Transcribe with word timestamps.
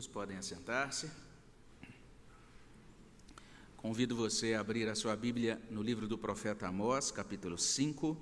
Todos 0.00 0.14
podem 0.14 0.38
assentar-se. 0.38 1.10
Convido 3.76 4.16
você 4.16 4.54
a 4.54 4.60
abrir 4.60 4.88
a 4.88 4.94
sua 4.94 5.14
Bíblia 5.14 5.60
no 5.70 5.82
livro 5.82 6.08
do 6.08 6.16
profeta 6.16 6.66
Amós, 6.66 7.10
capítulo 7.10 7.58
5. 7.58 8.16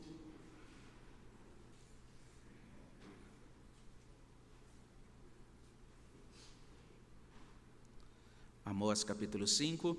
Amós, 8.65 9.05
capítulo 9.05 9.47
5. 9.47 9.97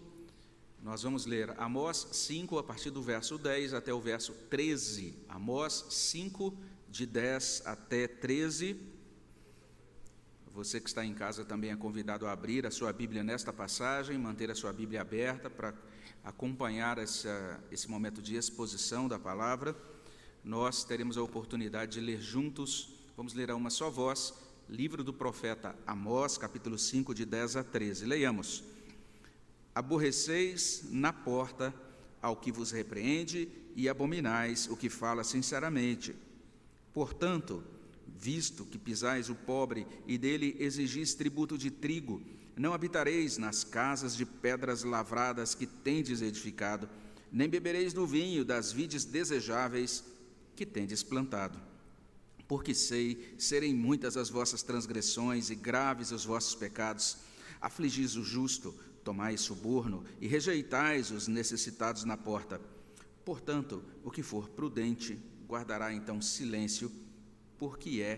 Nós 0.84 1.04
vamos 1.04 1.26
ler 1.26 1.58
Amós 1.58 2.10
5, 2.12 2.58
a 2.58 2.64
partir 2.66 2.90
do 2.90 3.02
verso 3.02 3.38
10 3.38 3.74
até 3.74 3.94
o 3.94 4.02
verso 4.02 4.34
13. 4.50 5.16
Amós 5.30 5.86
5, 5.90 6.54
de 6.90 7.06
10 7.06 7.62
até 7.66 8.06
13. 8.06 8.99
Você 10.60 10.78
que 10.82 10.90
está 10.90 11.06
em 11.06 11.14
casa 11.14 11.46
também 11.46 11.72
é 11.72 11.76
convidado 11.78 12.28
a 12.28 12.34
abrir 12.34 12.66
a 12.66 12.70
sua 12.70 12.92
Bíblia 12.92 13.24
nesta 13.24 13.54
passagem, 13.54 14.18
manter 14.18 14.52
a 14.52 14.56
sua 14.56 14.74
Bíblia 14.74 15.00
aberta 15.00 15.50
para 15.50 15.74
acompanhar 16.22 16.98
essa, 16.98 17.64
esse 17.72 17.90
momento 17.90 18.22
de 18.22 18.36
exposição 18.36 19.08
da 19.08 19.18
palavra. 19.18 19.74
Nós 20.44 20.84
teremos 20.84 21.18
a 21.18 21.24
oportunidade 21.24 21.94
de 21.94 22.02
ler 22.02 22.20
juntos, 22.20 22.94
vamos 23.16 23.34
ler 23.34 23.50
a 23.50 23.56
uma 23.56 23.70
só 23.70 23.90
voz, 23.90 24.34
livro 24.68 25.02
do 25.02 25.14
profeta 25.14 25.74
Amós, 25.88 26.38
capítulo 26.38 26.78
5, 26.78 27.16
de 27.16 27.26
10 27.26 27.56
a 27.56 27.64
13. 27.64 28.06
Leiamos. 28.06 28.62
Aborreceis 29.74 30.84
na 30.92 31.14
porta 31.14 31.74
ao 32.22 32.36
que 32.36 32.52
vos 32.52 32.72
repreende 32.72 33.48
e 33.78 33.88
abominais 33.88 34.68
o 34.70 34.76
que 34.76 34.90
fala 34.90 35.24
sinceramente. 35.24 36.14
Portanto, 36.94 37.64
visto 38.20 38.66
que 38.66 38.78
pisais 38.78 39.30
o 39.30 39.36
pobre 39.36 39.88
e 40.06 40.18
dele 40.18 40.58
exigis 40.60 41.14
tributo 41.14 41.58
de 41.58 41.72
trigo, 41.72 42.22
não 42.58 42.74
habitareis 42.74 43.38
nas 43.38 43.64
casas 43.64 44.14
de 44.16 44.26
pedras 44.26 44.84
lavradas 44.84 45.56
que 45.56 45.66
tendes 45.66 46.22
edificado, 46.22 46.90
nem 47.32 47.48
bebereis 47.48 47.94
do 47.94 48.06
vinho 48.06 48.44
das 48.44 48.74
vides 48.74 49.06
desejáveis 49.06 50.04
que 50.54 50.66
tendes 50.66 51.02
plantado. 51.02 51.58
Porque 52.46 52.74
sei 52.74 53.36
serem 53.38 53.74
muitas 53.74 54.18
as 54.18 54.30
vossas 54.30 54.62
transgressões 54.64 55.50
e 55.50 55.56
graves 55.56 56.12
os 56.12 56.26
vossos 56.26 56.56
pecados. 56.56 57.20
Afligis 57.62 58.18
o 58.18 58.24
justo, 58.24 58.76
tomais 59.04 59.40
suborno 59.40 60.04
e 60.20 60.28
rejeitais 60.28 61.12
os 61.12 61.28
necessitados 61.28 62.04
na 62.04 62.18
porta. 62.18 62.60
Portanto, 63.24 63.82
o 64.04 64.12
que 64.12 64.24
for 64.24 64.50
prudente, 64.50 65.18
guardará 65.48 65.94
então 65.94 66.22
silêncio 66.22 66.92
porque 67.60 68.02
é 68.02 68.16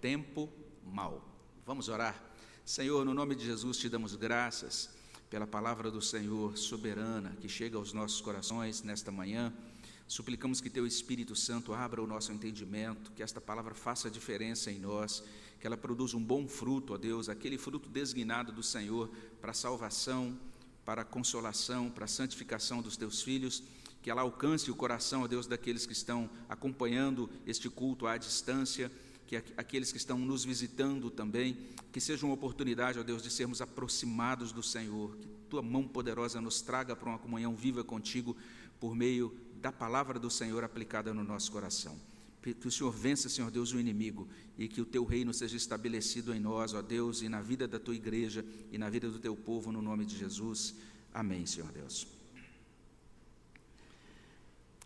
tempo 0.00 0.52
mau. 0.84 1.24
Vamos 1.64 1.88
orar. 1.88 2.20
Senhor, 2.64 3.04
no 3.04 3.14
nome 3.14 3.36
de 3.36 3.44
Jesus 3.44 3.78
te 3.78 3.88
damos 3.88 4.16
graças 4.16 4.90
pela 5.30 5.46
palavra 5.46 5.88
do 5.88 6.02
Senhor 6.02 6.58
soberana 6.58 7.36
que 7.40 7.48
chega 7.48 7.78
aos 7.78 7.92
nossos 7.92 8.20
corações 8.20 8.82
nesta 8.82 9.12
manhã. 9.12 9.54
Suplicamos 10.08 10.60
que 10.60 10.68
Teu 10.68 10.84
Espírito 10.86 11.36
Santo 11.36 11.72
abra 11.72 12.02
o 12.02 12.06
nosso 12.06 12.32
entendimento, 12.32 13.12
que 13.12 13.22
esta 13.22 13.40
palavra 13.40 13.74
faça 13.74 14.10
diferença 14.10 14.70
em 14.70 14.78
nós, 14.80 15.22
que 15.60 15.66
ela 15.66 15.76
produza 15.76 16.16
um 16.16 16.22
bom 16.22 16.46
fruto, 16.48 16.94
ó 16.94 16.98
Deus, 16.98 17.28
aquele 17.28 17.58
fruto 17.58 17.88
designado 17.88 18.50
do 18.50 18.62
Senhor 18.62 19.08
para 19.40 19.52
a 19.52 19.54
salvação, 19.54 20.36
para 20.84 21.02
a 21.02 21.04
consolação, 21.04 21.90
para 21.90 22.04
a 22.04 22.08
santificação 22.08 22.82
dos 22.82 22.96
Teus 22.96 23.22
filhos 23.22 23.62
que 24.06 24.10
ela 24.12 24.22
alcance 24.22 24.70
o 24.70 24.76
coração, 24.76 25.22
ó 25.22 25.26
Deus, 25.26 25.48
daqueles 25.48 25.84
que 25.84 25.92
estão 25.92 26.30
acompanhando 26.48 27.28
este 27.44 27.68
culto 27.68 28.06
à 28.06 28.16
distância, 28.16 28.88
que 29.26 29.34
aqueles 29.56 29.90
que 29.90 29.98
estão 29.98 30.16
nos 30.16 30.44
visitando 30.44 31.10
também, 31.10 31.58
que 31.90 32.00
seja 32.00 32.24
uma 32.24 32.36
oportunidade, 32.36 33.00
ó 33.00 33.02
Deus, 33.02 33.20
de 33.20 33.32
sermos 33.32 33.60
aproximados 33.60 34.52
do 34.52 34.62
Senhor, 34.62 35.16
que 35.16 35.26
tua 35.50 35.60
mão 35.60 35.88
poderosa 35.88 36.40
nos 36.40 36.60
traga 36.62 36.94
para 36.94 37.08
uma 37.08 37.18
comunhão 37.18 37.56
viva 37.56 37.82
contigo 37.82 38.36
por 38.78 38.94
meio 38.94 39.36
da 39.60 39.72
palavra 39.72 40.20
do 40.20 40.30
Senhor 40.30 40.62
aplicada 40.62 41.12
no 41.12 41.24
nosso 41.24 41.50
coração. 41.50 42.00
Que 42.40 42.68
o 42.68 42.70
Senhor 42.70 42.92
vença, 42.92 43.28
Senhor 43.28 43.50
Deus, 43.50 43.72
o 43.72 43.80
inimigo 43.80 44.28
e 44.56 44.68
que 44.68 44.80
o 44.80 44.86
teu 44.86 45.04
reino 45.04 45.34
seja 45.34 45.56
estabelecido 45.56 46.32
em 46.32 46.38
nós, 46.38 46.74
ó 46.74 46.80
Deus, 46.80 47.22
e 47.22 47.28
na 47.28 47.42
vida 47.42 47.66
da 47.66 47.80
tua 47.80 47.96
igreja 47.96 48.46
e 48.70 48.78
na 48.78 48.88
vida 48.88 49.10
do 49.10 49.18
teu 49.18 49.34
povo, 49.34 49.72
no 49.72 49.82
nome 49.82 50.06
de 50.06 50.16
Jesus. 50.16 50.76
Amém, 51.12 51.44
Senhor 51.44 51.72
Deus. 51.72 52.15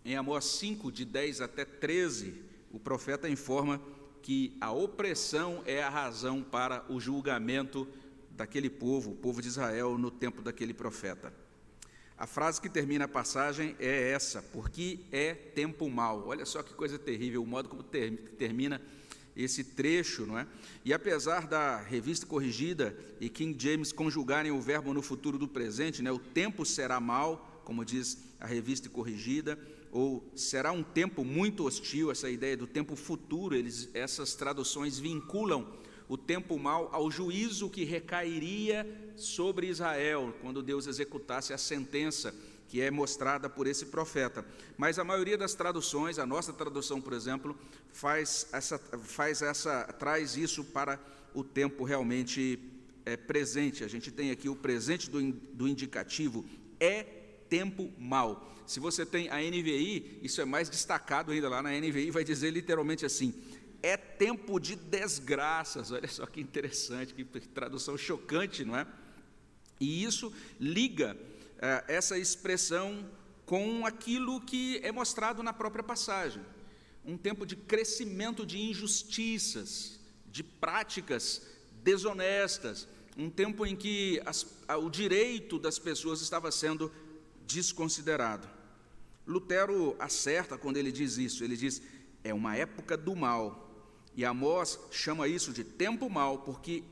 Em 0.04 0.16
Amós 0.16 0.46
5, 0.46 0.90
de 0.90 1.04
10 1.04 1.42
até 1.42 1.64
13, 1.64 2.34
o 2.72 2.78
profeta 2.80 3.28
informa 3.28 3.80
que 4.22 4.56
a 4.60 4.72
opressão 4.72 5.62
é 5.66 5.82
a 5.82 5.90
razão 5.90 6.42
para 6.42 6.84
o 6.88 6.98
julgamento 6.98 7.86
daquele 8.30 8.70
povo, 8.70 9.10
o 9.10 9.16
povo 9.16 9.42
de 9.42 9.48
Israel, 9.48 9.98
no 9.98 10.10
tempo 10.10 10.40
daquele 10.40 10.72
profeta. 10.72 11.32
A 12.16 12.26
frase 12.26 12.60
que 12.60 12.68
termina 12.70 13.04
a 13.04 13.08
passagem 13.08 13.76
é 13.78 14.12
essa, 14.12 14.42
porque 14.42 15.00
é 15.12 15.34
tempo 15.34 15.88
mau. 15.90 16.28
Olha 16.28 16.46
só 16.46 16.62
que 16.62 16.72
coisa 16.72 16.98
terrível, 16.98 17.42
o 17.42 17.46
modo 17.46 17.68
como 17.68 17.82
ter, 17.82 18.34
termina 18.38 18.80
esse 19.36 19.64
trecho, 19.64 20.24
não 20.26 20.38
é? 20.38 20.46
E 20.84 20.92
apesar 20.92 21.46
da 21.46 21.78
revista 21.78 22.26
corrigida 22.26 22.96
e 23.20 23.28
King 23.28 23.56
James 23.62 23.92
conjugarem 23.92 24.50
o 24.50 24.60
verbo 24.60 24.94
no 24.94 25.02
futuro 25.02 25.38
do 25.38 25.48
presente, 25.48 26.02
né? 26.02 26.10
O 26.10 26.18
tempo 26.18 26.64
será 26.64 26.98
mau, 27.00 27.62
como 27.64 27.84
diz 27.84 28.18
a 28.38 28.46
revista 28.46 28.88
corrigida, 28.88 29.58
ou 29.92 30.24
será 30.34 30.72
um 30.72 30.82
tempo 30.82 31.24
muito 31.24 31.66
hostil, 31.66 32.10
essa 32.10 32.30
ideia 32.30 32.56
do 32.56 32.66
tempo 32.66 32.94
futuro, 32.94 33.54
eles, 33.54 33.88
essas 33.92 34.34
traduções 34.34 34.98
vinculam 34.98 35.66
o 36.08 36.16
tempo 36.16 36.58
mal 36.58 36.88
ao 36.92 37.10
juízo 37.10 37.70
que 37.70 37.84
recairia 37.84 39.12
sobre 39.16 39.68
Israel, 39.68 40.34
quando 40.40 40.62
Deus 40.62 40.86
executasse 40.86 41.52
a 41.52 41.58
sentença 41.58 42.34
que 42.68 42.80
é 42.80 42.90
mostrada 42.90 43.50
por 43.50 43.66
esse 43.66 43.86
profeta. 43.86 44.44
Mas 44.76 44.98
a 44.98 45.04
maioria 45.04 45.36
das 45.36 45.54
traduções, 45.54 46.18
a 46.18 46.26
nossa 46.26 46.52
tradução, 46.52 47.00
por 47.00 47.12
exemplo, 47.12 47.56
faz 47.92 48.48
essa, 48.52 48.78
faz 48.78 49.42
essa 49.42 49.84
traz 49.98 50.36
isso 50.36 50.64
para 50.64 50.98
o 51.34 51.42
tempo 51.42 51.84
realmente 51.84 52.58
é, 53.04 53.16
presente. 53.16 53.82
A 53.82 53.88
gente 53.88 54.10
tem 54.10 54.30
aqui 54.30 54.48
o 54.48 54.54
presente 54.54 55.10
do, 55.10 55.32
do 55.32 55.66
indicativo, 55.66 56.44
é 56.78 57.19
tempo 57.50 57.92
mal. 57.98 58.48
Se 58.66 58.78
você 58.78 59.04
tem 59.04 59.28
a 59.28 59.38
NVI, 59.38 60.20
isso 60.22 60.40
é 60.40 60.44
mais 60.44 60.70
destacado 60.70 61.32
ainda 61.32 61.48
lá 61.48 61.60
na 61.60 61.72
NVI, 61.72 62.10
vai 62.12 62.24
dizer 62.24 62.50
literalmente 62.52 63.04
assim: 63.04 63.34
é 63.82 63.96
tempo 63.96 64.58
de 64.60 64.76
desgraças. 64.76 65.90
Olha 65.90 66.08
só 66.08 66.24
que 66.24 66.40
interessante, 66.40 67.12
que 67.12 67.24
tradução 67.24 67.98
chocante, 67.98 68.64
não 68.64 68.76
é? 68.76 68.86
E 69.80 70.04
isso 70.04 70.32
liga 70.60 71.16
eh, 71.58 71.84
essa 71.88 72.16
expressão 72.16 73.10
com 73.44 73.84
aquilo 73.84 74.40
que 74.40 74.78
é 74.84 74.92
mostrado 74.92 75.42
na 75.42 75.52
própria 75.52 75.82
passagem. 75.82 76.42
Um 77.04 77.16
tempo 77.16 77.44
de 77.44 77.56
crescimento 77.56 78.46
de 78.46 78.60
injustiças, 78.60 79.98
de 80.26 80.44
práticas 80.44 81.42
desonestas, 81.82 82.86
um 83.16 83.28
tempo 83.28 83.66
em 83.66 83.74
que 83.74 84.20
as, 84.24 84.46
o 84.78 84.88
direito 84.88 85.58
das 85.58 85.78
pessoas 85.78 86.20
estava 86.20 86.52
sendo 86.52 86.92
desconsiderado. 87.52 88.48
Lutero 89.26 89.96
acerta 89.98 90.56
quando 90.58 90.76
ele 90.76 90.92
diz 90.92 91.16
isso. 91.16 91.44
Ele 91.44 91.56
diz: 91.56 91.82
é 92.24 92.32
uma 92.32 92.56
época 92.56 92.96
do 92.96 93.14
mal. 93.14 93.68
E 94.14 94.24
Amós 94.24 94.78
chama 94.90 95.28
isso 95.28 95.52
de 95.52 95.62
tempo 95.62 96.10
mal, 96.10 96.38
porque 96.38 96.82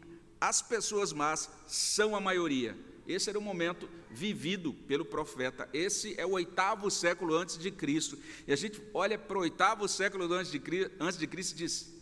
as 0.41 0.63
pessoas 0.63 1.13
más 1.13 1.51
são 1.67 2.15
a 2.15 2.21
maioria. 2.21 2.77
Esse 3.07 3.31
era 3.31 3.39
o 3.39 3.43
momento 3.43 3.89
vivido 4.11 4.73
pelo 4.73 5.05
profeta. 5.05 5.69
Esse 5.73 6.19
é 6.21 6.27
o 6.27 6.33
oitavo 6.33 6.91
século 6.91 7.35
antes 7.35 7.59
de 7.59 7.71
Cristo. 7.71 8.19
E 8.47 8.53
a 8.53 8.57
gente 8.57 8.81
olha 8.95 9.19
para 9.19 9.37
o 9.37 9.41
oitavo 9.41 9.89
século 9.89 10.33
antes 10.33 10.53
de, 10.53 10.61
antes 11.01 11.19
de 11.19 11.27
Cristo 11.27 11.53
e 11.55 11.57
diz: 11.57 11.93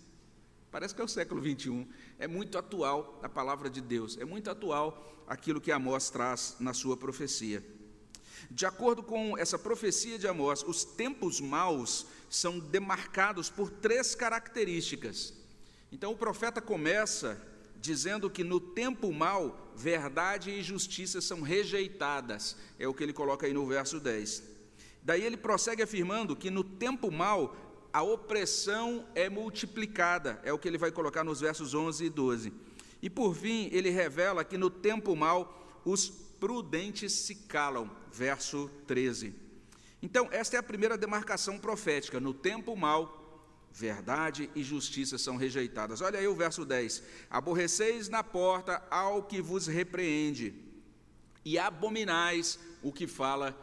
parece 0.71 0.94
que 0.94 1.00
é 1.00 1.05
o 1.05 1.09
século 1.09 1.41
21. 1.41 1.87
É 2.19 2.27
muito 2.27 2.59
atual 2.59 3.19
a 3.23 3.28
palavra 3.28 3.71
de 3.71 3.81
Deus, 3.81 4.19
é 4.19 4.25
muito 4.25 4.50
atual 4.50 5.25
aquilo 5.26 5.61
que 5.61 5.73
Amós 5.73 6.11
traz 6.11 6.56
na 6.61 6.75
sua 6.75 6.97
profecia. 6.97 7.64
De 8.50 8.67
acordo 8.67 9.03
com 9.03 9.37
essa 9.37 9.59
profecia 9.59 10.19
de 10.19 10.27
Amós, 10.27 10.62
os 10.62 10.85
tempos 10.85 11.41
maus 11.41 12.06
são 12.29 12.59
demarcados 12.59 13.49
por 13.50 13.71
três 13.71 14.15
características. 14.15 15.35
Então 15.91 16.12
o 16.12 16.17
profeta 16.17 16.61
começa 16.61 17.41
dizendo 17.81 18.29
que 18.29 18.43
no 18.43 18.59
tempo 18.59 19.12
mau, 19.12 19.73
verdade 19.77 20.50
e 20.50 20.62
justiça 20.62 21.21
são 21.21 21.41
rejeitadas, 21.41 22.56
é 22.79 22.88
o 22.88 22.94
que 22.94 23.03
ele 23.03 23.12
coloca 23.12 23.47
aí 23.47 23.53
no 23.53 23.67
verso 23.67 24.00
10. 24.00 24.43
Daí 25.03 25.23
ele 25.23 25.37
prossegue 25.37 25.82
afirmando 25.82 26.35
que 26.35 26.50
no 26.50 26.65
tempo 26.65 27.11
mau, 27.12 27.56
a 27.93 28.03
opressão 28.03 29.06
é 29.15 29.29
multiplicada, 29.31 30.41
é 30.43 30.53
o 30.53 30.59
que 30.59 30.67
ele 30.67 30.77
vai 30.77 30.91
colocar 30.91 31.23
nos 31.23 31.41
versos 31.41 31.75
11 31.75 32.05
e 32.05 32.11
12. 32.11 32.53
E 33.00 33.09
por 33.09 33.35
fim, 33.35 33.69
ele 33.73 33.89
revela 33.89 34.44
que 34.44 34.59
no 34.59 34.69
tempo 34.69 35.15
mau, 35.15 35.81
os 35.85 36.25
prudentes 36.46 37.12
se 37.12 37.34
calam. 37.34 37.90
Verso 38.12 38.70
13. 38.87 39.34
Então, 40.00 40.28
esta 40.31 40.54
é 40.54 40.60
a 40.60 40.62
primeira 40.62 40.96
demarcação 40.96 41.58
profética. 41.58 42.20
No 42.20 42.32
tempo 42.32 42.76
mau, 42.76 43.25
Verdade 43.72 44.48
e 44.54 44.62
justiça 44.62 45.19
são 45.19 45.37
rejeitadas. 45.37 46.00
Olha 46.00 46.19
aí 46.19 46.26
o 46.26 46.34
verso 46.34 46.64
10. 46.64 47.02
Aborreceis 47.28 48.08
na 48.08 48.25
porta 48.25 48.82
ao 48.90 49.25
que 49.25 49.43
vos 49.43 49.66
repreende, 49.66 50.54
e 51.44 51.58
abominais 51.58 52.58
o 52.82 52.90
que 52.90 53.06
fala 53.06 53.54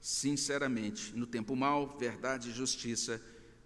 sinceramente. 0.00 1.16
No 1.16 1.26
tempo 1.26 1.56
mau, 1.56 1.96
verdade 1.98 2.50
e 2.50 2.52
justiça 2.52 3.20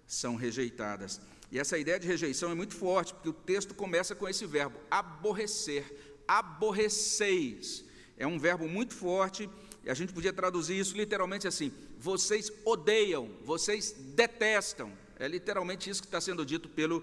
são 0.07 0.37
rejeitadas. 0.37 1.21
E 1.53 1.59
essa 1.59 1.77
ideia 1.77 2.01
de 2.01 2.07
rejeição 2.07 2.51
é 2.51 2.55
muito 2.55 2.75
forte, 2.75 3.13
porque 3.13 3.29
o 3.29 3.35
texto 3.35 3.75
começa 3.75 4.15
com 4.15 4.27
esse 4.27 4.47
verbo, 4.47 4.79
aborrecer. 4.91 5.85
Aborreceis. 6.27 7.85
É 8.19 8.27
um 8.27 8.39
verbo 8.39 8.69
muito 8.69 8.95
forte, 8.95 9.49
e 9.85 9.91
a 9.91 9.95
gente 9.95 10.13
podia 10.13 10.33
traduzir 10.33 10.79
isso 10.79 10.97
literalmente 10.97 11.47
assim: 11.47 11.73
vocês 11.99 12.53
odeiam, 12.65 13.31
vocês 13.45 13.93
detestam. 13.93 14.93
É 15.19 15.27
literalmente 15.27 15.89
isso 15.89 16.03
que 16.03 16.09
está 16.09 16.21
sendo 16.21 16.45
dito 16.45 16.69
pelo 16.69 17.01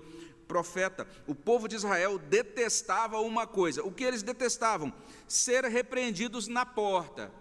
profeta. 0.48 1.08
O 1.26 1.34
povo 1.34 1.68
de 1.68 1.76
Israel 1.76 2.18
detestava 2.18 3.20
uma 3.20 3.48
coisa. 3.48 3.84
O 3.84 3.92
que 3.92 4.04
eles 4.04 4.24
detestavam? 4.24 4.94
Ser 5.28 5.66
repreendidos 5.66 6.48
na 6.48 6.66
porta. 6.66 7.32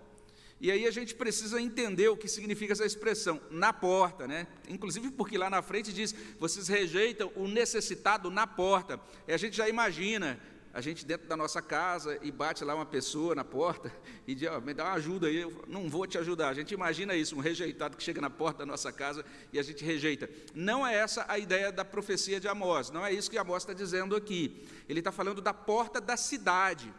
E 0.60 0.70
aí 0.70 0.86
a 0.86 0.90
gente 0.90 1.14
precisa 1.14 1.60
entender 1.60 2.08
o 2.08 2.16
que 2.16 2.28
significa 2.28 2.72
essa 2.72 2.86
expressão, 2.86 3.40
na 3.50 3.72
porta, 3.72 4.26
né? 4.26 4.46
Inclusive 4.68 5.10
porque 5.10 5.36
lá 5.36 5.50
na 5.50 5.60
frente 5.62 5.92
diz: 5.92 6.14
vocês 6.38 6.68
rejeitam 6.68 7.30
o 7.36 7.46
necessitado 7.46 8.30
na 8.30 8.46
porta. 8.46 8.98
E 9.28 9.32
a 9.32 9.36
gente 9.36 9.56
já 9.56 9.68
imagina 9.68 10.40
a 10.74 10.80
gente 10.80 11.06
dentro 11.06 11.28
da 11.28 11.36
nossa 11.36 11.62
casa 11.62 12.18
e 12.20 12.32
bate 12.32 12.64
lá 12.64 12.74
uma 12.74 12.84
pessoa 12.84 13.32
na 13.32 13.44
porta 13.44 13.94
e 14.26 14.34
diz, 14.34 14.50
oh, 14.50 14.60
me 14.60 14.74
dá 14.74 14.86
uma 14.86 14.94
ajuda 14.94 15.28
aí, 15.28 15.36
eu 15.36 15.64
não 15.68 15.88
vou 15.88 16.04
te 16.04 16.18
ajudar. 16.18 16.48
A 16.48 16.54
gente 16.54 16.74
imagina 16.74 17.14
isso, 17.14 17.36
um 17.36 17.38
rejeitado 17.38 17.96
que 17.96 18.02
chega 18.02 18.20
na 18.20 18.28
porta 18.28 18.58
da 18.58 18.66
nossa 18.66 18.92
casa 18.92 19.24
e 19.52 19.58
a 19.60 19.62
gente 19.62 19.84
rejeita. 19.84 20.28
Não 20.52 20.84
é 20.84 20.96
essa 20.96 21.24
a 21.28 21.38
ideia 21.38 21.70
da 21.70 21.84
profecia 21.84 22.40
de 22.40 22.48
Amós, 22.48 22.90
não 22.90 23.06
é 23.06 23.12
isso 23.12 23.30
que 23.30 23.38
Amós 23.38 23.62
está 23.62 23.72
dizendo 23.72 24.16
aqui. 24.16 24.66
Ele 24.88 24.98
está 24.98 25.12
falando 25.12 25.40
da 25.40 25.54
porta 25.54 26.00
da 26.00 26.16
cidade. 26.16 26.92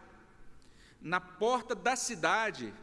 Na 1.01 1.19
porta 1.19 1.75
da 1.75 1.97
cidade 1.97 2.73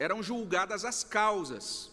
eram 0.00 0.20
julgadas 0.20 0.84
as 0.84 1.04
causas, 1.04 1.92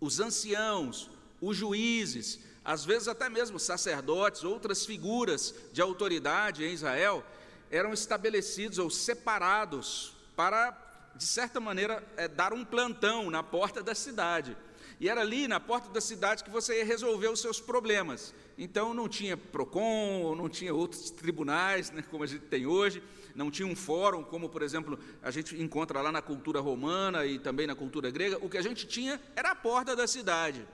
os 0.00 0.18
anciãos, 0.18 1.08
os 1.40 1.56
juízes, 1.56 2.40
às 2.64 2.84
vezes 2.84 3.06
até 3.06 3.28
mesmo 3.28 3.60
sacerdotes, 3.60 4.42
outras 4.42 4.84
figuras 4.84 5.54
de 5.72 5.80
autoridade 5.80 6.64
em 6.64 6.72
Israel, 6.72 7.24
eram 7.70 7.92
estabelecidos 7.92 8.78
ou 8.78 8.90
separados 8.90 10.14
para, 10.34 10.76
de 11.14 11.24
certa 11.24 11.60
maneira, 11.60 12.02
é, 12.16 12.26
dar 12.26 12.52
um 12.52 12.64
plantão 12.64 13.30
na 13.30 13.42
porta 13.42 13.82
da 13.82 13.94
cidade. 13.94 14.56
E 14.98 15.08
era 15.08 15.22
ali, 15.22 15.48
na 15.48 15.58
porta 15.58 15.88
da 15.88 16.00
cidade, 16.00 16.44
que 16.44 16.50
você 16.50 16.78
ia 16.78 16.84
resolver 16.84 17.28
os 17.28 17.40
seus 17.40 17.58
problemas. 17.58 18.34
Então, 18.58 18.92
não 18.92 19.08
tinha 19.08 19.34
PROCON, 19.34 20.34
não 20.34 20.46
tinha 20.46 20.74
outros 20.74 21.10
tribunais, 21.10 21.90
né, 21.90 22.04
como 22.10 22.22
a 22.22 22.26
gente 22.26 22.42
tem 22.42 22.66
hoje, 22.66 23.02
não 23.34 23.50
tinha 23.50 23.66
um 23.66 23.74
fórum, 23.74 24.22
como, 24.22 24.50
por 24.50 24.60
exemplo, 24.60 24.98
a 25.22 25.30
gente 25.30 25.58
encontra 25.60 26.02
lá 26.02 26.12
na 26.12 26.20
cultura 26.20 26.60
romana 26.60 27.24
e 27.24 27.38
também 27.38 27.66
na 27.66 27.74
cultura 27.74 28.10
grega. 28.10 28.38
O 28.44 28.50
que 28.50 28.58
a 28.58 28.62
gente 28.62 28.86
tinha 28.86 29.18
era 29.34 29.52
a 29.52 29.54
porta 29.54 29.96
da 29.96 30.06
cidade. 30.06 30.66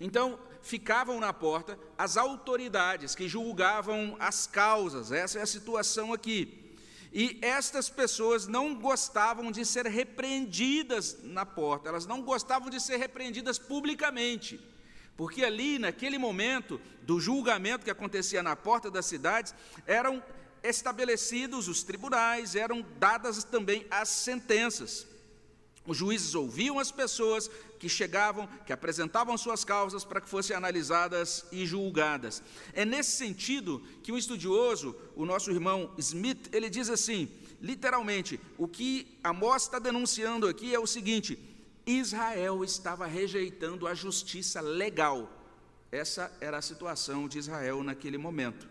Então, 0.00 0.38
ficavam 0.62 1.18
na 1.18 1.32
porta 1.32 1.78
as 1.96 2.16
autoridades 2.16 3.14
que 3.14 3.28
julgavam 3.28 4.16
as 4.20 4.46
causas, 4.46 5.10
essa 5.10 5.38
é 5.38 5.42
a 5.42 5.46
situação 5.46 6.12
aqui. 6.12 6.76
E 7.12 7.38
estas 7.40 7.88
pessoas 7.88 8.46
não 8.46 8.74
gostavam 8.74 9.50
de 9.50 9.64
ser 9.64 9.86
repreendidas 9.86 11.18
na 11.22 11.46
porta, 11.46 11.88
elas 11.88 12.06
não 12.06 12.22
gostavam 12.22 12.68
de 12.68 12.80
ser 12.80 12.96
repreendidas 12.98 13.58
publicamente, 13.58 14.60
porque 15.16 15.44
ali, 15.44 15.78
naquele 15.78 16.18
momento 16.18 16.80
do 17.02 17.18
julgamento 17.18 17.84
que 17.84 17.90
acontecia 17.90 18.42
na 18.42 18.54
porta 18.54 18.90
das 18.90 19.06
cidades, 19.06 19.54
eram 19.86 20.22
estabelecidos 20.62 21.66
os 21.66 21.82
tribunais, 21.82 22.54
eram 22.54 22.84
dadas 22.98 23.42
também 23.42 23.86
as 23.90 24.08
sentenças. 24.10 25.06
Os 25.88 25.96
juízes 25.96 26.34
ouviam 26.34 26.78
as 26.78 26.92
pessoas 26.92 27.50
que 27.78 27.88
chegavam, 27.88 28.46
que 28.66 28.74
apresentavam 28.74 29.38
suas 29.38 29.64
causas 29.64 30.04
para 30.04 30.20
que 30.20 30.28
fossem 30.28 30.54
analisadas 30.54 31.46
e 31.50 31.64
julgadas. 31.64 32.42
É 32.74 32.84
nesse 32.84 33.12
sentido 33.12 33.82
que 34.02 34.12
um 34.12 34.18
estudioso, 34.18 34.94
o 35.16 35.24
nosso 35.24 35.50
irmão 35.50 35.90
Smith, 35.96 36.50
ele 36.52 36.68
diz 36.68 36.90
assim, 36.90 37.26
literalmente, 37.58 38.38
o 38.58 38.68
que 38.68 39.18
Amós 39.24 39.62
está 39.62 39.78
denunciando 39.78 40.46
aqui 40.46 40.74
é 40.74 40.78
o 40.78 40.86
seguinte: 40.86 41.38
Israel 41.86 42.62
estava 42.62 43.06
rejeitando 43.06 43.86
a 43.86 43.94
justiça 43.94 44.60
legal. 44.60 45.32
Essa 45.90 46.30
era 46.38 46.58
a 46.58 46.62
situação 46.62 47.26
de 47.26 47.38
Israel 47.38 47.82
naquele 47.82 48.18
momento. 48.18 48.68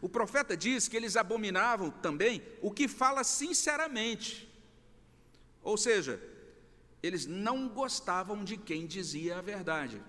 O 0.00 0.08
profeta 0.08 0.56
diz 0.56 0.86
que 0.86 0.96
eles 0.96 1.16
abominavam 1.16 1.90
também 1.90 2.40
o 2.60 2.70
que 2.70 2.86
fala 2.86 3.24
sinceramente. 3.24 4.51
Ou 5.62 5.76
seja, 5.76 6.20
eles 7.02 7.26
não 7.26 7.68
gostavam 7.68 8.44
de 8.44 8.56
quem 8.56 8.86
dizia 8.86 9.38
a 9.38 9.42
verdade. 9.42 10.02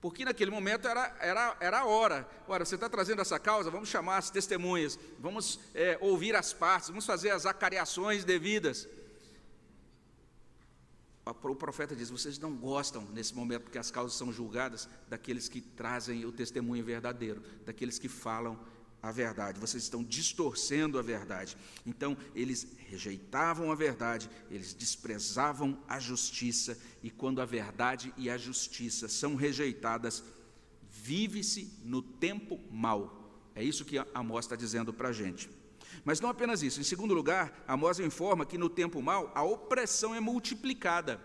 Porque 0.00 0.24
naquele 0.24 0.50
momento 0.50 0.88
era, 0.88 1.14
era, 1.20 1.56
era 1.60 1.78
a 1.80 1.84
hora. 1.84 2.28
Ora, 2.48 2.64
você 2.64 2.74
está 2.74 2.88
trazendo 2.88 3.20
essa 3.20 3.38
causa, 3.38 3.70
vamos 3.70 3.88
chamar 3.88 4.16
as 4.16 4.30
testemunhas, 4.30 4.98
vamos 5.18 5.60
é, 5.74 5.98
ouvir 6.00 6.34
as 6.34 6.52
partes, 6.52 6.88
vamos 6.88 7.04
fazer 7.04 7.30
as 7.30 7.44
acariações 7.44 8.24
devidas. 8.24 8.88
O 11.24 11.54
profeta 11.54 11.94
diz: 11.94 12.08
vocês 12.08 12.38
não 12.38 12.56
gostam 12.56 13.02
nesse 13.12 13.34
momento, 13.34 13.64
porque 13.64 13.78
as 13.78 13.90
causas 13.90 14.16
são 14.16 14.32
julgadas, 14.32 14.88
daqueles 15.08 15.48
que 15.48 15.60
trazem 15.60 16.24
o 16.24 16.32
testemunho 16.32 16.84
verdadeiro, 16.84 17.42
daqueles 17.66 17.98
que 17.98 18.08
falam 18.08 18.58
a 19.02 19.10
verdade, 19.10 19.58
vocês 19.58 19.82
estão 19.82 20.04
distorcendo 20.04 20.98
a 20.98 21.02
verdade. 21.02 21.56
Então, 21.86 22.16
eles 22.34 22.66
rejeitavam 22.88 23.72
a 23.72 23.74
verdade, 23.74 24.28
eles 24.50 24.74
desprezavam 24.74 25.78
a 25.88 25.98
justiça, 25.98 26.78
e 27.02 27.10
quando 27.10 27.40
a 27.40 27.46
verdade 27.46 28.12
e 28.16 28.28
a 28.28 28.36
justiça 28.36 29.08
são 29.08 29.34
rejeitadas, 29.36 30.22
vive-se 30.90 31.72
no 31.82 32.02
tempo 32.02 32.60
mau. 32.70 33.40
É 33.54 33.64
isso 33.64 33.84
que 33.84 33.96
Amós 34.14 34.44
está 34.44 34.54
dizendo 34.54 34.92
para 34.92 35.08
a 35.08 35.12
gente. 35.12 35.48
Mas 36.04 36.20
não 36.20 36.28
apenas 36.28 36.62
isso, 36.62 36.80
em 36.80 36.84
segundo 36.84 37.14
lugar, 37.14 37.64
Amós 37.66 37.98
informa 37.98 38.46
que 38.46 38.58
no 38.58 38.68
tempo 38.68 39.00
mau 39.02 39.32
a 39.34 39.42
opressão 39.42 40.14
é 40.14 40.20
multiplicada. 40.20 41.20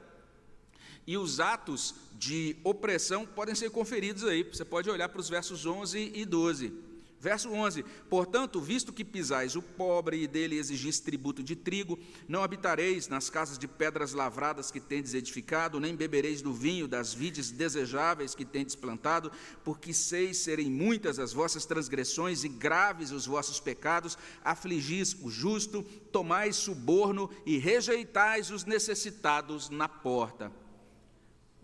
E 1.06 1.18
os 1.18 1.39
atos 1.39 1.94
de 2.13 2.56
opressão 2.63 3.25
podem 3.25 3.54
ser 3.54 3.69
conferidos 3.69 4.24
aí, 4.24 4.44
você 4.44 4.66
pode 4.66 4.89
olhar 4.89 5.10
para 5.10 5.19
os 5.19 5.30
versos 5.30 5.66
11 5.66 6.13
e 6.16 6.25
12. 6.25 6.94
Verso 7.19 7.50
11: 7.50 7.83
Portanto, 8.09 8.59
visto 8.59 8.91
que 8.91 9.03
pisais 9.03 9.56
o 9.56 9.62
pobre 9.62 10.21
e 10.21 10.27
dele 10.27 10.57
exigis 10.57 11.00
tributo 11.00 11.41
de 11.41 11.56
trigo, 11.56 11.97
não 12.28 12.44
habitareis 12.44 13.07
nas 13.07 13.30
casas 13.30 13.57
de 13.57 13.68
pedras 13.68 14.13
lavradas 14.13 14.69
que 14.69 14.80
tendes 14.80 15.13
edificado, 15.13 15.80
nem 15.80 15.95
bebereis 15.95 16.42
do 16.42 16.54
vinho 16.54 16.87
das 16.87 17.13
vides 17.13 17.51
desejáveis 17.51 18.35
que 18.35 18.45
tendes 18.45 18.75
plantado, 18.75 19.31
porque 19.63 19.94
seis 19.94 20.37
serem 20.37 20.69
muitas 20.69 21.18
as 21.18 21.33
vossas 21.33 21.66
transgressões 21.66 22.44
e 22.44 22.49
graves 22.49 23.11
os 23.11 23.25
vossos 23.25 23.59
pecados, 23.59 24.18
afligis 24.44 25.16
o 25.21 25.30
justo, 25.30 25.83
tomais 26.11 26.56
suborno 26.56 27.30
e 27.45 27.57
rejeitais 27.57 28.51
os 28.51 28.66
necessitados 28.66 29.69
na 29.69 29.87
porta. 29.87 30.51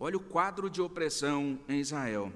Olha 0.00 0.16
o 0.16 0.20
quadro 0.20 0.68
de 0.68 0.80
opressão 0.80 1.60
em 1.68 1.78
Israel. 1.78 2.32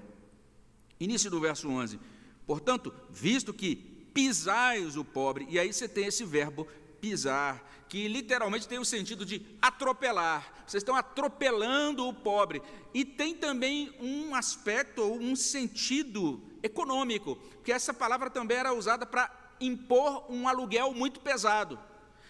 Início 1.01 1.31
do 1.31 1.41
verso 1.41 1.69
11 1.69 1.99
Portanto, 2.47 2.95
visto 3.11 3.53
que 3.53 3.77
pisais 4.15 4.97
o 4.97 5.05
pobre, 5.05 5.47
e 5.51 5.59
aí 5.59 5.73
você 5.73 5.89
tem 5.89 6.07
esse 6.07 6.25
verbo 6.25 6.67
pisar, 7.01 7.63
que 7.89 8.09
literalmente 8.09 8.67
tem 8.67 8.79
o 8.79 8.85
sentido 8.85 9.25
de 9.25 9.45
atropelar. 9.61 10.53
Vocês 10.67 10.83
estão 10.83 10.97
atropelando 10.97 12.07
o 12.07 12.15
pobre. 12.15 12.63
E 12.95 13.05
tem 13.05 13.35
também 13.35 13.95
um 14.01 14.35
aspecto 14.35 15.03
ou 15.03 15.19
um 15.21 15.37
sentido 15.37 16.43
econômico, 16.63 17.37
porque 17.37 17.73
essa 17.73 17.93
palavra 17.93 18.31
também 18.31 18.57
era 18.57 18.73
usada 18.73 19.07
para 19.07 19.31
impor 19.61 20.25
um 20.31 20.49
aluguel 20.49 20.93
muito 20.93 21.21
pesado. 21.21 21.79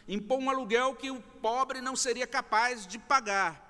Impor 0.09 0.39
um 0.39 0.51
aluguel 0.51 0.95
que 0.95 1.11
o 1.11 1.21
pobre 1.21 1.81
não 1.81 1.97
seria 1.97 2.27
capaz 2.27 2.87
de 2.87 2.99
pagar. 2.99 3.65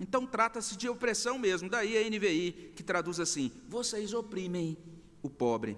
Então 0.00 0.26
trata-se 0.26 0.76
de 0.76 0.88
opressão 0.88 1.38
mesmo. 1.38 1.68
Daí 1.68 1.96
a 1.96 2.08
NVI 2.08 2.72
que 2.76 2.82
traduz 2.82 3.18
assim: 3.18 3.50
vocês 3.68 4.12
oprimem 4.12 4.76
o 5.22 5.30
pobre. 5.30 5.76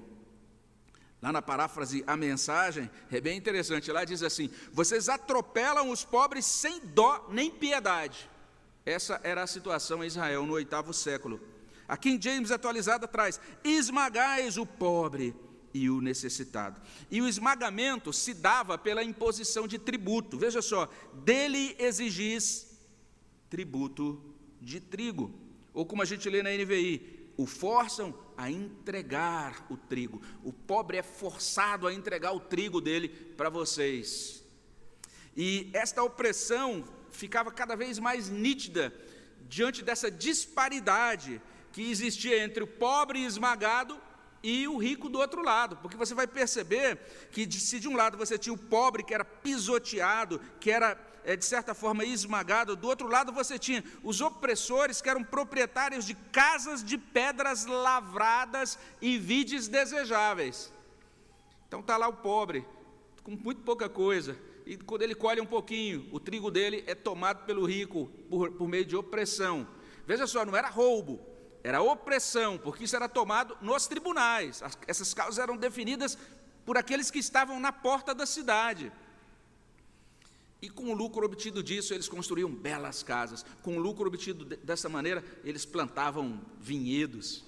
Lá 1.23 1.30
na 1.30 1.42
paráfrase 1.42 2.02
A 2.06 2.16
Mensagem, 2.16 2.90
é 3.11 3.20
bem 3.20 3.37
interessante, 3.37 3.92
lá 3.92 4.04
diz 4.04 4.23
assim: 4.23 4.50
Vocês 4.73 5.09
atropelam 5.09 5.90
os 5.90 6.04
pobres 6.04 6.47
sem 6.47 6.80
dó 6.80 7.28
nem 7.30 7.50
piedade. 7.50 8.30
Essa 8.87 9.20
era 9.23 9.42
a 9.42 9.47
situação 9.47 10.02
em 10.02 10.06
Israel 10.06 10.47
no 10.47 10.54
oitavo 10.54 10.94
século. 10.94 11.40
A 11.87 11.97
King 11.97 12.23
James 12.23 12.50
atualizada 12.50 13.06
traz: 13.06 13.38
Esmagais 13.62 14.56
o 14.56 14.64
pobre 14.64 15.35
e 15.75 15.90
o 15.90 16.00
necessitado. 16.00 16.80
E 17.11 17.20
o 17.20 17.28
esmagamento 17.28 18.12
se 18.12 18.32
dava 18.32 18.78
pela 18.78 19.04
imposição 19.04 19.68
de 19.68 19.78
tributo. 19.78 20.38
Veja 20.38 20.62
só, 20.62 20.88
dele 21.12 21.76
exigis 21.78 22.78
tributo 23.49 24.23
de 24.61 24.80
trigo. 24.80 25.32
Ou 25.73 25.85
como 25.85 26.02
a 26.02 26.04
gente 26.04 26.28
lê 26.28 26.42
na 26.42 26.50
NVI, 26.50 27.19
o 27.40 27.47
forçam 27.47 28.14
a 28.37 28.50
entregar 28.50 29.66
o 29.70 29.76
trigo. 29.76 30.20
O 30.44 30.52
pobre 30.52 30.99
é 30.99 31.02
forçado 31.02 31.87
a 31.87 31.94
entregar 31.94 32.32
o 32.32 32.40
trigo 32.40 32.82
dele 32.82 33.09
para 33.09 33.49
vocês. 33.49 34.44
E 35.35 35.70
esta 35.73 36.02
opressão 36.02 36.85
ficava 37.11 37.50
cada 37.50 37.75
vez 37.75 37.99
mais 37.99 38.28
nítida 38.28 38.92
diante 39.49 39.82
dessa 39.82 40.11
disparidade 40.11 41.40
que 41.73 41.90
existia 41.90 42.44
entre 42.44 42.62
o 42.62 42.66
pobre 42.66 43.25
esmagado 43.25 43.99
e 44.42 44.68
o 44.68 44.76
rico 44.76 45.09
do 45.09 45.18
outro 45.18 45.42
lado, 45.42 45.78
porque 45.78 45.97
você 45.97 46.14
vai 46.14 46.26
perceber 46.26 46.99
que 47.30 47.50
se 47.50 47.80
de 47.80 47.88
um 47.88 47.97
lado 47.97 48.18
você 48.18 48.37
tinha 48.37 48.52
o 48.52 48.59
pobre 48.59 49.02
que 49.02 49.14
era 49.14 49.25
pisoteado, 49.25 50.38
que 50.61 50.70
era 50.70 50.94
é, 51.24 51.36
de 51.36 51.44
certa 51.44 51.74
forma 51.74 52.04
esmagado, 52.04 52.76
do 52.76 52.88
outro 52.88 53.08
lado 53.08 53.32
você 53.32 53.58
tinha 53.58 53.84
os 54.02 54.20
opressores 54.20 55.00
que 55.00 55.08
eram 55.08 55.22
proprietários 55.22 56.04
de 56.04 56.14
casas 56.14 56.82
de 56.82 56.96
pedras 56.96 57.66
lavradas 57.66 58.78
e 59.00 59.18
vides 59.18 59.68
desejáveis. 59.68 60.72
Então 61.66 61.80
está 61.80 61.96
lá 61.96 62.08
o 62.08 62.14
pobre, 62.14 62.66
com 63.22 63.32
muito 63.32 63.62
pouca 63.62 63.88
coisa, 63.88 64.36
e 64.66 64.76
quando 64.76 65.02
ele 65.02 65.14
colhe 65.14 65.40
um 65.40 65.46
pouquinho, 65.46 66.08
o 66.12 66.20
trigo 66.20 66.50
dele 66.50 66.84
é 66.86 66.94
tomado 66.94 67.44
pelo 67.44 67.64
rico 67.64 68.10
por, 68.28 68.52
por 68.52 68.68
meio 68.68 68.84
de 68.84 68.96
opressão. 68.96 69.66
Veja 70.06 70.26
só, 70.26 70.44
não 70.44 70.56
era 70.56 70.68
roubo, 70.68 71.20
era 71.62 71.82
opressão, 71.82 72.58
porque 72.58 72.84
isso 72.84 72.96
era 72.96 73.08
tomado 73.08 73.56
nos 73.60 73.86
tribunais. 73.86 74.62
Essas 74.86 75.12
causas 75.12 75.38
eram 75.38 75.56
definidas 75.56 76.16
por 76.64 76.76
aqueles 76.78 77.10
que 77.10 77.18
estavam 77.18 77.58
na 77.58 77.72
porta 77.72 78.14
da 78.14 78.26
cidade. 78.26 78.92
E 80.62 80.69
com 80.69 80.90
o 80.90 80.95
lucro 80.95 81.25
obtido 81.25 81.62
disso, 81.62 81.95
eles 81.95 82.09
construíam 82.09 82.50
belas 82.50 83.02
casas. 83.02 83.45
Com 83.62 83.76
o 83.76 83.81
lucro 83.81 84.07
obtido 84.07 84.45
dessa 84.45 84.88
maneira, 84.88 85.25
eles 85.43 85.64
plantavam 85.64 86.40
vinhedos. 86.61 87.45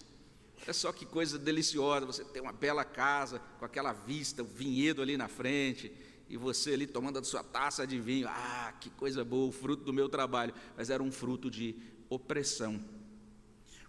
Olha 0.62 0.72
só 0.72 0.92
que 0.92 1.04
coisa 1.04 1.38
deliciosa, 1.38 2.06
você 2.06 2.24
ter 2.24 2.40
uma 2.40 2.52
bela 2.52 2.84
casa 2.84 3.40
com 3.58 3.64
aquela 3.64 3.92
vista, 3.92 4.42
o 4.42 4.46
vinhedo 4.46 5.02
ali 5.02 5.16
na 5.16 5.28
frente, 5.28 5.92
e 6.28 6.36
você 6.36 6.72
ali 6.72 6.86
tomando 6.86 7.18
a 7.18 7.24
sua 7.24 7.42
taça 7.42 7.86
de 7.86 8.00
vinho. 8.00 8.26
Ah, 8.28 8.72
que 8.80 8.88
coisa 8.90 9.24
boa, 9.24 9.48
o 9.48 9.52
fruto 9.52 9.84
do 9.84 9.92
meu 9.92 10.08
trabalho. 10.08 10.54
Mas 10.76 10.88
era 10.88 11.02
um 11.02 11.12
fruto 11.12 11.50
de 11.50 11.76
opressão. 12.08 12.82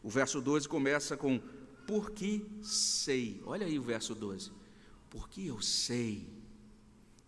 O 0.02 0.10
verso 0.10 0.42
12 0.42 0.68
começa 0.68 1.16
com 1.16 1.40
porque 1.88 2.46
sei. 2.62 3.42
Olha 3.46 3.66
aí 3.66 3.80
o 3.80 3.84
verso 3.84 4.14
12. 4.14 4.52
Porque 5.10 5.44
eu 5.44 5.62
sei. 5.62 6.28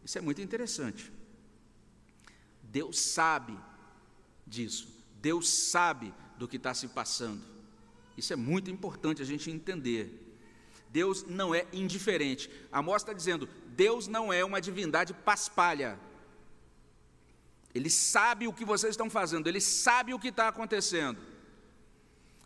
Isso 0.03 0.17
é 0.17 0.21
muito 0.21 0.41
interessante. 0.41 1.11
Deus 2.75 2.99
sabe 2.99 3.57
disso. 4.45 4.85
Deus 5.21 5.47
sabe 5.47 6.13
do 6.37 6.45
que 6.45 6.57
está 6.57 6.73
se 6.73 6.89
passando. 6.89 7.41
Isso 8.17 8.33
é 8.33 8.35
muito 8.35 8.69
importante 8.69 9.21
a 9.21 9.25
gente 9.25 9.49
entender. 9.49 10.03
Deus 10.89 11.23
não 11.23 11.55
é 11.55 11.65
indiferente. 11.71 12.49
Amós 12.69 13.01
está 13.01 13.13
dizendo: 13.13 13.47
Deus 13.67 14.09
não 14.09 14.33
é 14.33 14.43
uma 14.43 14.59
divindade 14.59 15.13
paspalha. 15.13 15.97
Ele 17.73 17.89
sabe 17.89 18.45
o 18.45 18.51
que 18.51 18.65
vocês 18.65 18.91
estão 18.91 19.09
fazendo, 19.09 19.47
ele 19.47 19.61
sabe 19.61 20.13
o 20.13 20.19
que 20.19 20.27
está 20.27 20.49
acontecendo. 20.49 21.21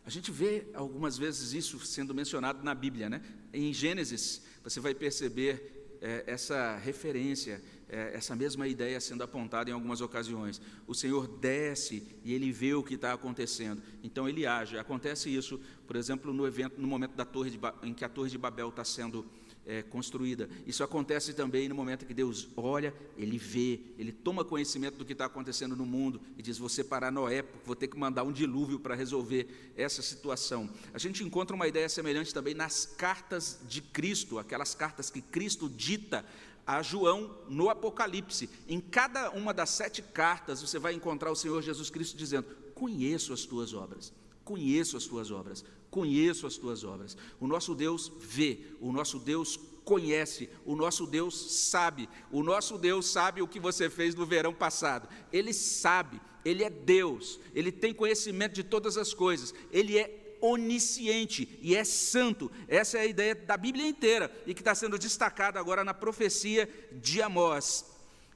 A 0.05 0.11
gente 0.11 0.31
vê 0.31 0.67
algumas 0.75 1.17
vezes 1.17 1.53
isso 1.53 1.79
sendo 1.79 2.13
mencionado 2.13 2.63
na 2.63 2.75
Bíblia, 2.75 3.09
né? 3.09 3.23
Em 3.51 3.73
Gênesis, 3.73 4.43
você 4.63 4.79
vai 4.79 4.93
perceber 4.93 5.97
é, 6.01 6.23
essa 6.27 6.77
referência 6.77 7.59
é, 7.89 8.11
essa 8.13 8.35
mesma 8.35 8.67
ideia 8.67 8.99
sendo 8.99 9.23
apontada 9.23 9.69
em 9.69 9.73
algumas 9.73 10.01
ocasiões. 10.01 10.61
O 10.87 10.93
Senhor 10.93 11.27
desce 11.27 12.03
e 12.23 12.33
ele 12.33 12.51
vê 12.51 12.73
o 12.73 12.83
que 12.83 12.93
está 12.93 13.13
acontecendo, 13.13 13.81
então 14.03 14.29
ele 14.29 14.45
age. 14.45 14.77
Acontece 14.77 15.33
isso, 15.33 15.59
por 15.87 15.95
exemplo, 15.95 16.33
no 16.33 16.45
evento, 16.45 16.79
no 16.79 16.87
momento 16.87 17.15
da 17.15 17.25
torre 17.25 17.49
de, 17.49 17.59
em 17.83 17.93
que 17.93 18.05
a 18.05 18.09
Torre 18.09 18.29
de 18.29 18.37
Babel 18.37 18.69
está 18.69 18.83
sendo 18.83 19.25
é, 19.69 19.83
construída. 19.83 20.49
Isso 20.65 20.83
acontece 20.83 21.31
também 21.31 21.69
no 21.69 21.75
momento 21.75 22.05
que 22.05 22.13
Deus 22.13 22.47
olha, 22.57 22.91
ele 23.15 23.37
vê, 23.37 23.79
ele 23.99 24.11
toma 24.11 24.43
conhecimento 24.43 24.97
do 24.97 25.05
que 25.05 25.13
está 25.13 25.25
acontecendo 25.25 25.75
no 25.75 25.85
mundo 25.85 26.19
e 26.35 26.41
diz: 26.41 26.57
Vou 26.57 26.69
separar 26.69 27.11
Noé, 27.11 27.43
vou 27.63 27.75
ter 27.75 27.87
que 27.87 27.95
mandar 27.95 28.23
um 28.23 28.31
dilúvio 28.31 28.79
para 28.79 28.95
resolver 28.95 29.73
essa 29.77 30.01
situação. 30.01 30.67
A 30.91 30.97
gente 30.97 31.23
encontra 31.23 31.55
uma 31.55 31.67
ideia 31.67 31.87
semelhante 31.87 32.33
também 32.33 32.55
nas 32.55 32.85
cartas 32.85 33.59
de 33.67 33.79
Cristo, 33.79 34.39
aquelas 34.39 34.73
cartas 34.73 35.11
que 35.11 35.21
Cristo 35.21 35.69
dita 35.69 36.25
a 36.69 36.83
João 36.83 37.35
no 37.49 37.67
Apocalipse. 37.67 38.47
Em 38.67 38.79
cada 38.79 39.31
uma 39.31 39.51
das 39.51 39.71
sete 39.71 40.03
cartas, 40.03 40.61
você 40.61 40.77
vai 40.77 40.93
encontrar 40.93 41.31
o 41.31 41.35
Senhor 41.35 41.59
Jesus 41.63 41.89
Cristo 41.89 42.15
dizendo: 42.15 42.45
Conheço 42.75 43.33
as 43.33 43.43
tuas 43.43 43.73
obras, 43.73 44.13
conheço 44.45 44.95
as 44.95 45.05
tuas 45.05 45.31
obras, 45.31 45.65
conheço 45.89 46.45
as 46.45 46.57
tuas 46.57 46.83
obras. 46.83 47.17
O 47.39 47.47
nosso 47.47 47.73
Deus 47.73 48.11
vê, 48.19 48.59
o 48.79 48.91
nosso 48.91 49.17
Deus 49.17 49.59
conhece, 49.83 50.47
o 50.63 50.75
nosso 50.75 51.07
Deus 51.07 51.59
sabe, 51.69 52.07
o 52.31 52.43
nosso 52.43 52.77
Deus 52.77 53.07
sabe 53.07 53.41
o 53.41 53.47
que 53.47 53.59
você 53.59 53.89
fez 53.89 54.13
no 54.13 54.23
verão 54.23 54.53
passado. 54.53 55.09
Ele 55.33 55.53
sabe, 55.53 56.21
ele 56.45 56.63
é 56.63 56.69
Deus, 56.69 57.39
ele 57.55 57.71
tem 57.71 57.95
conhecimento 57.95 58.53
de 58.53 58.63
todas 58.63 58.95
as 58.95 59.11
coisas, 59.11 59.55
ele 59.71 59.97
é 59.97 60.28
onisciente 60.41 61.59
e 61.61 61.75
é 61.75 61.83
santo. 61.83 62.51
Essa 62.67 62.97
é 62.97 63.01
a 63.01 63.05
ideia 63.05 63.35
da 63.35 63.57
Bíblia 63.57 63.87
inteira 63.87 64.31
e 64.45 64.53
que 64.53 64.61
está 64.61 64.75
sendo 64.75 64.97
destacada 64.97 65.59
agora 65.59 65.83
na 65.83 65.93
profecia 65.93 66.69
de 66.91 67.21
Amós. 67.21 67.85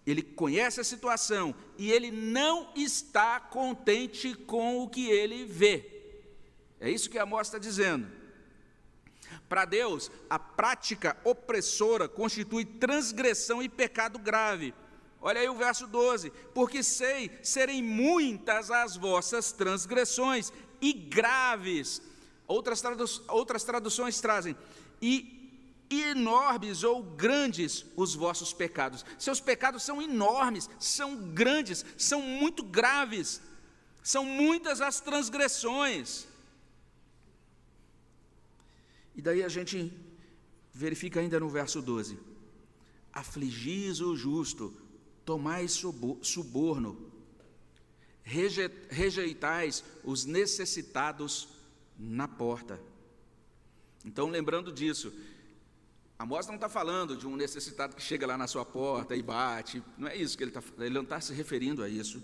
Ele 0.05 0.21
conhece 0.21 0.81
a 0.81 0.83
situação 0.83 1.55
e 1.77 1.91
ele 1.91 2.11
não 2.11 2.71
está 2.75 3.39
contente 3.39 4.35
com 4.35 4.81
o 4.81 4.89
que 4.89 5.09
ele 5.09 5.45
vê. 5.45 5.89
É 6.79 6.89
isso 6.89 7.09
que 7.09 7.17
Amós 7.17 7.47
está 7.47 7.57
dizendo. 7.57 8.07
Para 9.47 9.65
Deus, 9.65 10.11
a 10.29 10.37
prática 10.37 11.15
opressora 11.23 12.07
constitui 12.07 12.65
transgressão 12.65 13.63
e 13.63 13.69
pecado 13.69 14.19
grave. 14.19 14.73
Olha 15.21 15.39
aí 15.39 15.47
o 15.47 15.55
verso 15.55 15.87
12: 15.87 16.31
Porque 16.53 16.83
sei 16.83 17.31
serem 17.41 17.81
muitas 17.81 18.69
as 18.69 18.97
vossas 18.97 19.53
transgressões 19.53 20.51
e 20.83 20.91
graves. 20.91 22.01
Outras, 22.45 22.81
tradu 22.81 23.05
outras 23.29 23.63
traduções 23.63 24.19
trazem, 24.19 24.55
e 25.01 25.41
enormes 25.89 26.83
ou 26.83 27.01
grandes 27.01 27.85
os 27.95 28.13
vossos 28.13 28.51
pecados. 28.51 29.05
Seus 29.17 29.39
pecados 29.39 29.83
são 29.83 30.01
enormes, 30.01 30.69
são 30.77 31.15
grandes, 31.15 31.85
são 31.97 32.21
muito 32.21 32.63
graves, 32.63 33.41
são 34.03 34.25
muitas 34.25 34.81
as 34.81 34.99
transgressões. 34.99 36.27
E 39.15 39.21
daí 39.21 39.41
a 39.41 39.49
gente 39.49 39.93
verifica 40.73 41.21
ainda 41.21 41.39
no 41.39 41.47
verso 41.49 41.81
12: 41.81 42.19
afligis 43.13 44.01
o 44.01 44.17
justo, 44.17 44.73
tomai 45.23 45.65
suborno, 45.69 47.12
rejeitais 48.23 49.83
os 50.03 50.25
necessitados 50.25 51.49
na 51.97 52.27
porta. 52.27 52.79
Então, 54.05 54.27
lembrando 54.27 54.71
disso, 54.71 55.13
Amós 56.17 56.47
não 56.47 56.55
está 56.55 56.69
falando 56.69 57.17
de 57.17 57.27
um 57.27 57.35
necessitado 57.35 57.95
que 57.95 58.01
chega 58.01 58.25
lá 58.25 58.37
na 58.37 58.47
sua 58.47 58.63
porta 58.63 59.15
e 59.15 59.21
bate, 59.21 59.83
não 59.97 60.07
é 60.07 60.15
isso 60.15 60.37
que 60.37 60.43
ele 60.43 60.51
está 60.51 60.61
ele 60.79 60.93
não 60.93 61.03
está 61.03 61.19
se 61.19 61.33
referindo 61.33 61.83
a 61.83 61.89
isso. 61.89 62.21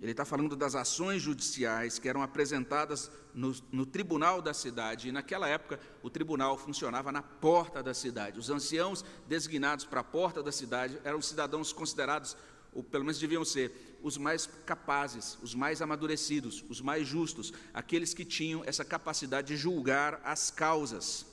Ele 0.00 0.10
está 0.10 0.24
falando 0.24 0.56
das 0.56 0.74
ações 0.74 1.22
judiciais 1.22 1.98
que 1.98 2.08
eram 2.08 2.22
apresentadas 2.22 3.10
no, 3.32 3.54
no, 3.70 3.86
tribunal 3.86 4.42
da 4.42 4.52
cidade. 4.52 5.08
E 5.08 5.12
naquela 5.12 5.48
época, 5.48 5.78
o 6.02 6.10
tribunal 6.10 6.58
funcionava 6.58 7.12
na 7.12 7.22
porta 7.22 7.82
da 7.82 7.94
cidade. 7.94 8.38
Os 8.38 8.50
anciãos 8.50 9.04
designados 9.26 9.84
para 9.84 10.00
a 10.00 10.04
porta 10.04 10.42
da 10.42 10.50
cidade 10.50 10.98
eram 11.04 11.22
cidadãos 11.22 11.72
considerados, 11.72 12.36
ou 12.72 12.82
pelo 12.82 13.04
menos 13.04 13.18
deviam 13.18 13.44
ser, 13.44 13.93
os 14.04 14.18
mais 14.18 14.46
capazes, 14.66 15.38
os 15.42 15.54
mais 15.54 15.80
amadurecidos, 15.80 16.62
os 16.68 16.82
mais 16.82 17.08
justos, 17.08 17.54
aqueles 17.72 18.12
que 18.12 18.22
tinham 18.22 18.62
essa 18.66 18.84
capacidade 18.84 19.48
de 19.48 19.56
julgar 19.56 20.20
as 20.22 20.50
causas. 20.50 21.24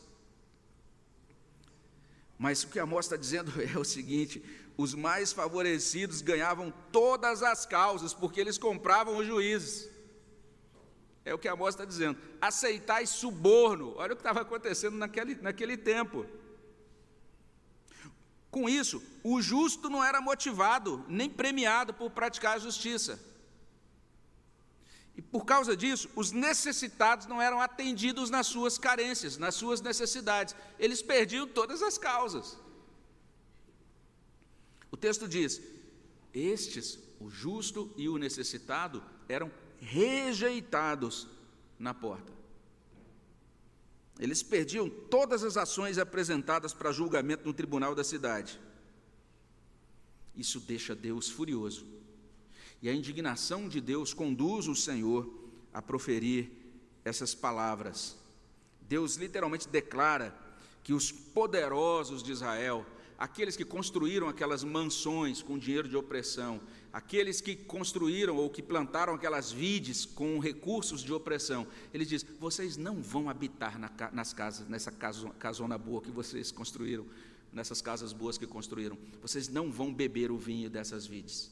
Mas 2.39 2.63
o 2.63 2.69
que 2.69 2.79
Amós 2.79 3.05
está 3.05 3.17
dizendo 3.17 3.51
é 3.61 3.77
o 3.77 3.83
seguinte: 3.83 4.41
os 4.77 4.95
mais 4.95 5.33
favorecidos 5.33 6.21
ganhavam 6.21 6.73
todas 6.93 7.43
as 7.43 7.65
causas, 7.65 8.13
porque 8.13 8.39
eles 8.39 8.57
compravam 8.57 9.17
os 9.17 9.27
juízes. 9.27 9.89
É 11.25 11.33
o 11.33 11.37
que 11.37 11.49
Amós 11.49 11.75
está 11.75 11.83
dizendo. 11.83 12.17
Aceitai 12.39 13.05
suborno. 13.05 13.95
Olha 13.97 14.13
o 14.13 14.15
que 14.15 14.21
estava 14.21 14.41
acontecendo 14.41 14.95
naquele, 14.95 15.35
naquele 15.35 15.75
tempo. 15.75 16.25
Com 18.51 18.67
isso, 18.67 19.01
o 19.23 19.41
justo 19.41 19.89
não 19.89 20.03
era 20.03 20.19
motivado 20.19 21.05
nem 21.07 21.29
premiado 21.29 21.93
por 21.93 22.11
praticar 22.11 22.57
a 22.57 22.59
justiça. 22.59 23.17
E 25.15 25.21
por 25.21 25.45
causa 25.45 25.75
disso, 25.75 26.09
os 26.15 26.33
necessitados 26.33 27.27
não 27.27 27.41
eram 27.41 27.61
atendidos 27.61 28.29
nas 28.29 28.47
suas 28.47 28.77
carências, 28.77 29.37
nas 29.37 29.55
suas 29.55 29.79
necessidades. 29.79 30.53
Eles 30.77 31.01
perdiam 31.01 31.47
todas 31.47 31.81
as 31.81 31.97
causas. 31.97 32.57
O 34.91 34.97
texto 34.97 35.29
diz: 35.29 35.61
Estes, 36.33 36.99
o 37.21 37.29
justo 37.29 37.93
e 37.95 38.09
o 38.09 38.17
necessitado, 38.17 39.01
eram 39.29 39.49
rejeitados 39.79 41.27
na 41.79 41.93
porta. 41.93 42.40
Eles 44.21 44.43
perdiam 44.43 44.87
todas 44.87 45.43
as 45.43 45.57
ações 45.57 45.97
apresentadas 45.97 46.75
para 46.75 46.91
julgamento 46.91 47.43
no 47.43 47.55
tribunal 47.55 47.95
da 47.95 48.03
cidade. 48.03 48.61
Isso 50.35 50.59
deixa 50.59 50.93
Deus 50.93 51.27
furioso. 51.27 51.87
E 52.83 52.87
a 52.87 52.93
indignação 52.93 53.67
de 53.67 53.81
Deus 53.81 54.13
conduz 54.13 54.67
o 54.67 54.75
Senhor 54.75 55.27
a 55.73 55.81
proferir 55.81 56.51
essas 57.03 57.33
palavras. 57.33 58.15
Deus 58.81 59.15
literalmente 59.15 59.67
declara 59.67 60.37
que 60.83 60.93
os 60.93 61.11
poderosos 61.11 62.21
de 62.21 62.31
Israel, 62.31 62.85
aqueles 63.21 63.55
que 63.55 63.63
construíram 63.63 64.27
aquelas 64.27 64.63
mansões 64.63 65.43
com 65.43 65.55
dinheiro 65.55 65.87
de 65.87 65.95
opressão, 65.95 66.59
aqueles 66.91 67.39
que 67.39 67.55
construíram 67.55 68.35
ou 68.35 68.49
que 68.49 68.63
plantaram 68.63 69.13
aquelas 69.13 69.51
vides 69.51 70.05
com 70.05 70.39
recursos 70.39 71.03
de 71.03 71.13
opressão, 71.13 71.67
ele 71.93 72.03
diz: 72.03 72.25
vocês 72.39 72.77
não 72.77 72.99
vão 72.99 73.29
habitar 73.29 73.77
na, 73.77 73.91
nas 74.11 74.33
casas, 74.33 74.67
nessa 74.67 74.91
casona 74.91 75.77
boa 75.77 76.01
que 76.01 76.09
vocês 76.09 76.51
construíram, 76.51 77.05
nessas 77.53 77.79
casas 77.79 78.11
boas 78.11 78.39
que 78.39 78.47
construíram, 78.47 78.97
vocês 79.21 79.47
não 79.47 79.71
vão 79.71 79.93
beber 79.93 80.31
o 80.31 80.37
vinho 80.37 80.67
dessas 80.67 81.05
vides. 81.05 81.51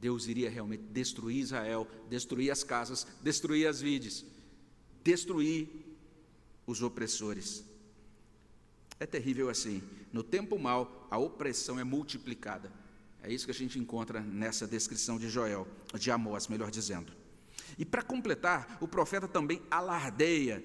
Deus 0.00 0.28
iria 0.28 0.48
realmente 0.48 0.84
destruir 0.92 1.38
Israel, 1.38 1.88
destruir 2.08 2.52
as 2.52 2.62
casas, 2.62 3.04
destruir 3.20 3.66
as 3.66 3.80
vides, 3.80 4.24
destruir 5.02 5.68
os 6.68 6.82
opressores. 6.82 7.64
É 8.98 9.06
terrível 9.06 9.48
assim. 9.48 9.82
No 10.12 10.22
tempo 10.22 10.58
mal, 10.58 11.06
a 11.10 11.18
opressão 11.18 11.78
é 11.78 11.84
multiplicada. 11.84 12.72
É 13.22 13.32
isso 13.32 13.44
que 13.44 13.50
a 13.50 13.54
gente 13.54 13.78
encontra 13.78 14.20
nessa 14.20 14.66
descrição 14.66 15.18
de 15.18 15.28
Joel, 15.28 15.66
de 15.98 16.10
Amós, 16.10 16.48
melhor 16.48 16.70
dizendo. 16.70 17.12
E 17.76 17.84
para 17.84 18.02
completar, 18.02 18.78
o 18.80 18.88
profeta 18.88 19.26
também 19.26 19.60
alardeia 19.70 20.64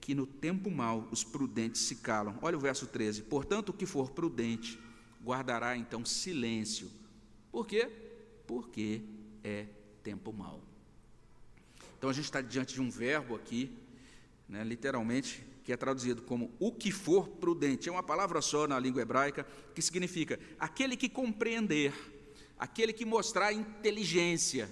que 0.00 0.14
no 0.14 0.26
tempo 0.26 0.70
mau 0.70 1.06
os 1.10 1.22
prudentes 1.22 1.82
se 1.82 1.96
calam. 1.96 2.38
Olha 2.40 2.56
o 2.56 2.60
verso 2.60 2.86
13: 2.86 3.22
Portanto, 3.22 3.68
o 3.68 3.72
que 3.72 3.86
for 3.86 4.10
prudente 4.10 4.78
guardará 5.22 5.76
então 5.76 6.04
silêncio. 6.04 6.90
Por 7.52 7.66
quê? 7.66 7.90
Porque 8.46 9.02
é 9.44 9.66
tempo 10.02 10.32
mau. 10.32 10.62
Então 11.98 12.08
a 12.08 12.12
gente 12.12 12.24
está 12.24 12.40
diante 12.40 12.74
de 12.74 12.80
um 12.80 12.90
verbo 12.90 13.34
aqui, 13.34 13.76
né, 14.48 14.64
literalmente, 14.64 15.44
que 15.68 15.72
é 15.74 15.76
traduzido 15.76 16.22
como 16.22 16.50
o 16.58 16.72
que 16.72 16.90
for 16.90 17.28
prudente. 17.28 17.90
É 17.90 17.92
uma 17.92 18.02
palavra 18.02 18.40
só 18.40 18.66
na 18.66 18.80
língua 18.80 19.02
hebraica 19.02 19.46
que 19.74 19.82
significa 19.82 20.40
aquele 20.58 20.96
que 20.96 21.10
compreender, 21.10 21.92
aquele 22.58 22.90
que 22.90 23.04
mostrar 23.04 23.52
inteligência, 23.52 24.70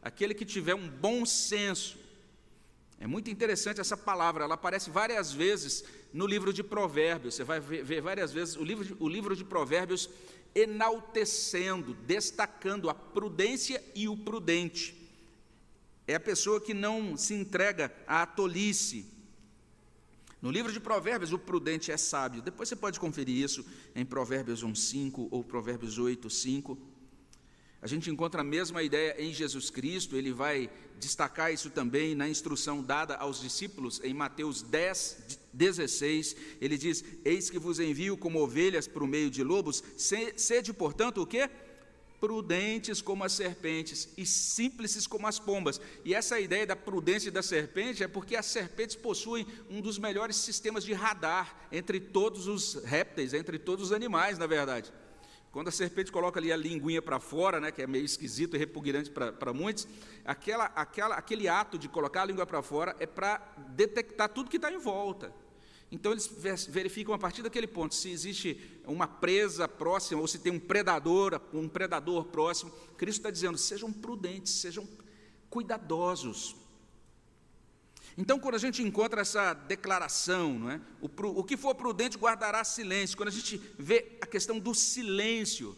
aquele 0.00 0.32
que 0.32 0.46
tiver 0.46 0.74
um 0.74 0.88
bom 0.88 1.26
senso. 1.26 1.98
É 2.98 3.06
muito 3.06 3.28
interessante 3.28 3.82
essa 3.82 3.98
palavra, 3.98 4.44
ela 4.44 4.54
aparece 4.54 4.88
várias 4.88 5.30
vezes 5.30 5.84
no 6.10 6.26
livro 6.26 6.54
de 6.54 6.62
Provérbios. 6.62 7.34
Você 7.34 7.44
vai 7.44 7.60
ver, 7.60 8.00
várias 8.00 8.32
vezes 8.32 8.56
o 8.56 8.64
livro, 8.64 8.82
de, 8.82 8.96
o 8.98 9.10
livro 9.10 9.36
de 9.36 9.44
Provérbios 9.44 10.08
enaltecendo, 10.54 11.92
destacando 12.06 12.88
a 12.88 12.94
prudência 12.94 13.84
e 13.94 14.08
o 14.08 14.16
prudente. 14.16 14.96
É 16.06 16.14
a 16.14 16.20
pessoa 16.20 16.62
que 16.62 16.72
não 16.72 17.14
se 17.14 17.34
entrega 17.34 17.94
à 18.06 18.24
tolice, 18.24 19.19
no 20.40 20.50
livro 20.50 20.72
de 20.72 20.80
Provérbios, 20.80 21.32
o 21.32 21.38
prudente 21.38 21.92
é 21.92 21.96
sábio. 21.96 22.40
Depois 22.40 22.68
você 22.68 22.76
pode 22.76 22.98
conferir 22.98 23.44
isso 23.44 23.64
em 23.94 24.04
Provérbios 24.04 24.62
1:5 24.62 25.28
ou 25.30 25.44
Provérbios 25.44 25.98
8:5. 25.98 26.78
A 27.82 27.86
gente 27.86 28.10
encontra 28.10 28.42
a 28.42 28.44
mesma 28.44 28.82
ideia 28.82 29.16
em 29.18 29.32
Jesus 29.32 29.70
Cristo, 29.70 30.14
ele 30.14 30.32
vai 30.32 30.70
destacar 30.98 31.50
isso 31.50 31.70
também 31.70 32.14
na 32.14 32.28
instrução 32.28 32.82
dada 32.82 33.16
aos 33.16 33.40
discípulos 33.40 34.00
em 34.04 34.12
Mateus 34.12 34.60
10, 34.60 35.38
16. 35.52 36.36
Ele 36.60 36.76
diz: 36.76 37.02
Eis 37.24 37.48
que 37.48 37.58
vos 37.58 37.80
envio 37.80 38.18
como 38.18 38.42
ovelhas 38.42 38.86
para 38.86 39.02
o 39.02 39.06
meio 39.06 39.30
de 39.30 39.42
lobos, 39.42 39.82
sede, 39.96 40.72
portanto, 40.74 41.22
o 41.22 41.26
quê? 41.26 41.48
Prudentes 42.20 43.00
como 43.00 43.24
as 43.24 43.32
serpentes 43.32 44.10
e 44.16 44.26
simples 44.26 45.06
como 45.06 45.26
as 45.26 45.38
pombas. 45.38 45.80
E 46.04 46.14
essa 46.14 46.38
ideia 46.38 46.66
da 46.66 46.76
prudência 46.76 47.32
da 47.32 47.42
serpente 47.42 48.04
é 48.04 48.08
porque 48.08 48.36
as 48.36 48.46
serpentes 48.46 48.94
possuem 48.94 49.46
um 49.70 49.80
dos 49.80 49.98
melhores 49.98 50.36
sistemas 50.36 50.84
de 50.84 50.92
radar 50.92 51.68
entre 51.72 51.98
todos 51.98 52.46
os 52.46 52.74
répteis, 52.84 53.32
entre 53.32 53.58
todos 53.58 53.86
os 53.86 53.92
animais, 53.92 54.38
na 54.38 54.46
verdade. 54.46 54.92
Quando 55.50 55.68
a 55.68 55.72
serpente 55.72 56.12
coloca 56.12 56.38
ali 56.38 56.52
a 56.52 56.56
linguinha 56.56 57.02
para 57.02 57.18
fora, 57.18 57.58
né, 57.58 57.72
que 57.72 57.82
é 57.82 57.86
meio 57.86 58.04
esquisito 58.04 58.54
e 58.54 58.58
repugnante 58.58 59.10
para 59.10 59.52
muitos, 59.52 59.88
aquela, 60.24 60.66
aquela, 60.66 61.16
aquele 61.16 61.48
ato 61.48 61.76
de 61.76 61.88
colocar 61.88 62.22
a 62.22 62.26
língua 62.26 62.46
para 62.46 62.62
fora 62.62 62.94
é 63.00 63.06
para 63.06 63.38
detectar 63.70 64.28
tudo 64.28 64.48
que 64.48 64.56
está 64.56 64.70
em 64.70 64.78
volta. 64.78 65.32
Então 65.92 66.12
eles 66.12 66.28
verificam 66.68 67.12
a 67.12 67.18
partir 67.18 67.42
daquele 67.42 67.66
ponto 67.66 67.94
se 67.94 68.10
existe 68.10 68.80
uma 68.86 69.08
presa 69.08 69.66
próxima 69.66 70.20
ou 70.20 70.28
se 70.28 70.38
tem 70.38 70.52
um 70.52 70.60
predador, 70.60 71.40
um 71.52 71.68
predador 71.68 72.26
próximo. 72.26 72.70
Cristo 72.96 73.18
está 73.18 73.30
dizendo: 73.30 73.58
sejam 73.58 73.92
prudentes, 73.92 74.52
sejam 74.52 74.88
cuidadosos. 75.48 76.54
Então, 78.16 78.38
quando 78.38 78.56
a 78.56 78.58
gente 78.58 78.82
encontra 78.82 79.22
essa 79.22 79.54
declaração, 79.54 80.58
não 80.58 80.70
é? 80.70 80.80
o, 81.00 81.08
o 81.40 81.44
que 81.44 81.56
for 81.56 81.74
prudente 81.74 82.18
guardará 82.18 82.62
silêncio. 82.64 83.16
Quando 83.16 83.28
a 83.28 83.32
gente 83.32 83.56
vê 83.78 84.18
a 84.20 84.26
questão 84.26 84.58
do 84.58 84.74
silêncio, 84.74 85.76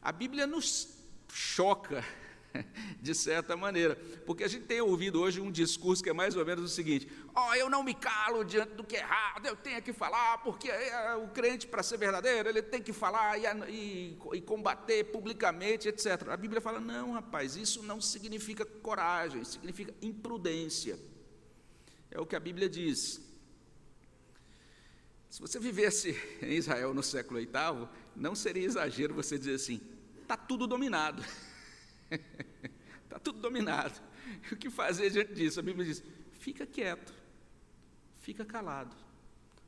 a 0.00 0.12
Bíblia 0.12 0.46
nos 0.46 0.88
choca 1.32 2.04
de 3.00 3.14
certa 3.14 3.56
maneira. 3.56 3.96
Porque 4.26 4.44
a 4.44 4.48
gente 4.48 4.64
tem 4.64 4.80
ouvido 4.80 5.20
hoje 5.20 5.40
um 5.40 5.50
discurso 5.50 6.02
que 6.02 6.10
é 6.10 6.12
mais 6.12 6.36
ou 6.36 6.44
menos 6.44 6.64
o 6.64 6.68
seguinte: 6.68 7.08
ó, 7.34 7.50
oh, 7.50 7.54
eu 7.54 7.68
não 7.68 7.82
me 7.82 7.94
calo 7.94 8.44
diante 8.44 8.74
do 8.74 8.84
que 8.84 8.96
é 8.96 9.00
errado, 9.00 9.46
eu 9.46 9.56
tenho 9.56 9.82
que 9.82 9.92
falar, 9.92 10.38
porque 10.38 10.68
é, 10.70 11.14
o 11.16 11.28
crente, 11.28 11.66
para 11.66 11.82
ser 11.82 11.98
verdadeiro, 11.98 12.48
ele 12.48 12.62
tem 12.62 12.82
que 12.82 12.92
falar 12.92 13.38
e, 13.38 13.44
e, 13.70 14.18
e 14.34 14.40
combater 14.40 15.04
publicamente, 15.04 15.88
etc. 15.88 16.28
A 16.28 16.36
Bíblia 16.36 16.60
fala: 16.60 16.80
não, 16.80 17.12
rapaz, 17.12 17.56
isso 17.56 17.82
não 17.82 18.00
significa 18.00 18.64
coragem, 18.64 19.44
significa 19.44 19.94
imprudência. 20.02 20.98
É 22.10 22.20
o 22.20 22.26
que 22.26 22.36
a 22.36 22.40
Bíblia 22.40 22.68
diz. 22.68 23.20
Se 25.30 25.40
você 25.40 25.58
vivesse 25.58 26.14
em 26.42 26.52
Israel 26.56 26.92
no 26.92 27.02
século 27.02 27.40
VIII, 27.40 27.88
não 28.14 28.34
seria 28.34 28.66
exagero 28.66 29.14
você 29.14 29.38
dizer 29.38 29.54
assim: 29.54 29.80
está 30.20 30.36
tudo 30.36 30.66
dominado. 30.66 31.24
Está 33.04 33.18
tudo 33.22 33.40
dominado. 33.40 34.00
o 34.50 34.56
que 34.56 34.70
fazer 34.70 35.10
diante 35.10 35.34
disso? 35.34 35.60
A 35.60 35.62
Bíblia 35.62 35.86
diz: 35.86 36.02
fica 36.32 36.66
quieto, 36.66 37.12
fica 38.20 38.44
calado. 38.44 38.94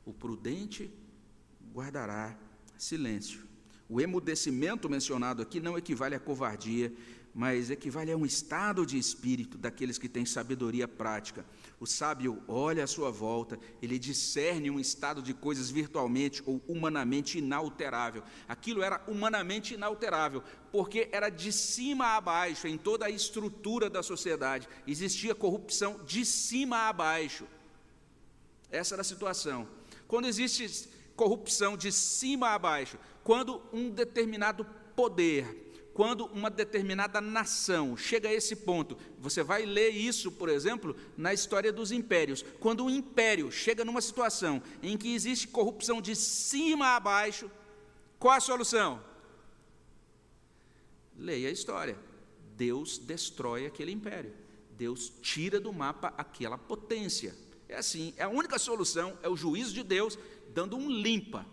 O 0.05 0.13
prudente 0.13 0.91
guardará 1.73 2.37
silêncio. 2.77 3.43
O 3.87 4.01
emudecimento 4.01 4.89
mencionado 4.89 5.41
aqui 5.41 5.59
não 5.59 5.77
equivale 5.77 6.15
à 6.15 6.19
covardia, 6.19 6.91
mas 7.35 7.69
equivale 7.69 8.13
a 8.13 8.15
um 8.15 8.25
estado 8.25 8.85
de 8.85 8.97
espírito 8.97 9.57
daqueles 9.57 9.97
que 9.97 10.07
têm 10.07 10.25
sabedoria 10.25 10.87
prática. 10.87 11.45
O 11.77 11.85
sábio 11.85 12.41
olha 12.47 12.85
à 12.85 12.87
sua 12.87 13.11
volta, 13.11 13.59
ele 13.81 13.99
discerne 13.99 14.71
um 14.71 14.79
estado 14.79 15.21
de 15.21 15.33
coisas 15.33 15.69
virtualmente 15.69 16.41
ou 16.45 16.63
humanamente 16.65 17.37
inalterável. 17.37 18.23
Aquilo 18.47 18.81
era 18.81 19.03
humanamente 19.05 19.73
inalterável, 19.73 20.41
porque 20.71 21.09
era 21.11 21.27
de 21.27 21.51
cima 21.51 22.15
a 22.15 22.21
baixo, 22.21 22.69
em 22.69 22.77
toda 22.77 23.07
a 23.07 23.09
estrutura 23.09 23.89
da 23.89 24.01
sociedade. 24.01 24.69
Existia 24.87 25.35
corrupção 25.35 25.99
de 26.05 26.25
cima 26.25 26.87
a 26.87 26.93
baixo. 26.93 27.45
Essa 28.71 28.95
era 28.95 29.01
a 29.01 29.05
situação. 29.05 29.67
Quando 30.07 30.29
existe 30.29 30.87
corrupção 31.17 31.75
de 31.75 31.91
cima 31.91 32.51
a 32.51 32.59
baixo, 32.59 32.97
quando 33.25 33.61
um 33.73 33.89
determinado 33.89 34.65
poder 34.95 35.64
quando 35.95 36.25
uma 36.25 36.49
determinada 36.49 37.21
nação 37.21 37.95
chega 37.95 38.27
a 38.27 38.33
esse 38.33 38.53
ponto, 38.53 38.97
você 39.17 39.41
vai 39.41 39.65
ler 39.65 39.91
isso, 39.91 40.29
por 40.29 40.49
exemplo, 40.49 40.93
na 41.15 41.33
história 41.33 41.71
dos 41.71 41.89
impérios. 41.89 42.43
Quando 42.59 42.83
um 42.83 42.89
império 42.89 43.49
chega 43.49 43.85
numa 43.85 44.01
situação 44.01 44.61
em 44.83 44.97
que 44.97 45.15
existe 45.15 45.47
corrupção 45.47 46.01
de 46.01 46.13
cima 46.13 46.97
a 46.97 46.99
baixo, 46.99 47.49
qual 48.19 48.33
a 48.33 48.41
solução? 48.41 49.01
Leia 51.17 51.47
a 51.47 51.53
história. 51.53 51.97
Deus 52.57 52.97
destrói 52.97 53.65
aquele 53.65 53.93
império. 53.93 54.33
Deus 54.71 55.13
tira 55.21 55.61
do 55.61 55.71
mapa 55.71 56.13
aquela 56.17 56.57
potência. 56.57 57.33
É 57.69 57.77
assim, 57.77 58.13
é 58.17 58.23
a 58.23 58.29
única 58.29 58.59
solução, 58.59 59.17
é 59.23 59.29
o 59.29 59.37
juízo 59.37 59.73
de 59.73 59.81
Deus 59.81 60.19
dando 60.53 60.75
um 60.75 60.89
limpa. 60.89 61.45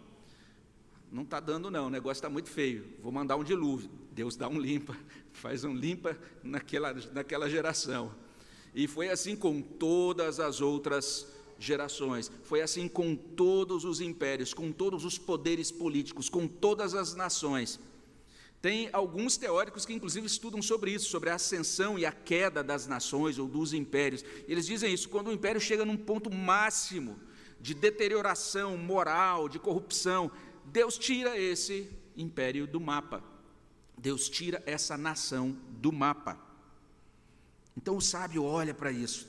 Não 1.12 1.24
está 1.24 1.38
dando, 1.40 1.70
não, 1.70 1.88
o 1.88 1.90
negócio 1.90 2.20
está 2.20 2.30
muito 2.30 2.48
feio. 2.48 2.86
Vou 3.02 3.12
mandar 3.12 3.36
um 3.36 3.44
dilúvio. 3.44 3.90
Deus 4.12 4.34
dá 4.34 4.48
um 4.48 4.58
limpa, 4.58 4.96
faz 5.30 5.62
um 5.62 5.74
limpa 5.74 6.18
naquela, 6.42 6.94
naquela 7.12 7.50
geração. 7.50 8.14
E 8.74 8.88
foi 8.88 9.10
assim 9.10 9.36
com 9.36 9.60
todas 9.60 10.40
as 10.40 10.62
outras 10.62 11.30
gerações, 11.58 12.32
foi 12.42 12.62
assim 12.62 12.88
com 12.88 13.14
todos 13.14 13.84
os 13.84 14.00
impérios, 14.00 14.54
com 14.54 14.72
todos 14.72 15.04
os 15.04 15.18
poderes 15.18 15.70
políticos, 15.70 16.30
com 16.30 16.48
todas 16.48 16.94
as 16.94 17.14
nações. 17.14 17.78
Tem 18.62 18.88
alguns 18.90 19.36
teóricos 19.36 19.84
que, 19.84 19.92
inclusive, 19.92 20.26
estudam 20.26 20.62
sobre 20.62 20.92
isso, 20.92 21.10
sobre 21.10 21.28
a 21.28 21.34
ascensão 21.34 21.98
e 21.98 22.06
a 22.06 22.12
queda 22.12 22.64
das 22.64 22.86
nações 22.86 23.38
ou 23.38 23.46
dos 23.46 23.74
impérios. 23.74 24.24
Eles 24.48 24.64
dizem 24.64 24.94
isso: 24.94 25.10
quando 25.10 25.28
o 25.28 25.32
império 25.32 25.60
chega 25.60 25.84
num 25.84 25.96
ponto 25.96 26.32
máximo, 26.32 27.18
de 27.60 27.74
deterioração 27.74 28.76
moral, 28.76 29.48
de 29.48 29.58
corrupção, 29.58 30.30
Deus 30.64 30.98
tira 30.98 31.38
esse 31.38 31.90
império 32.16 32.66
do 32.66 32.80
mapa. 32.80 33.22
Deus 33.96 34.28
tira 34.28 34.62
essa 34.66 34.96
nação 34.96 35.56
do 35.70 35.92
mapa. 35.92 36.38
Então 37.76 37.96
o 37.96 38.00
sábio 38.00 38.44
olha 38.44 38.74
para 38.74 38.90
isso 38.90 39.28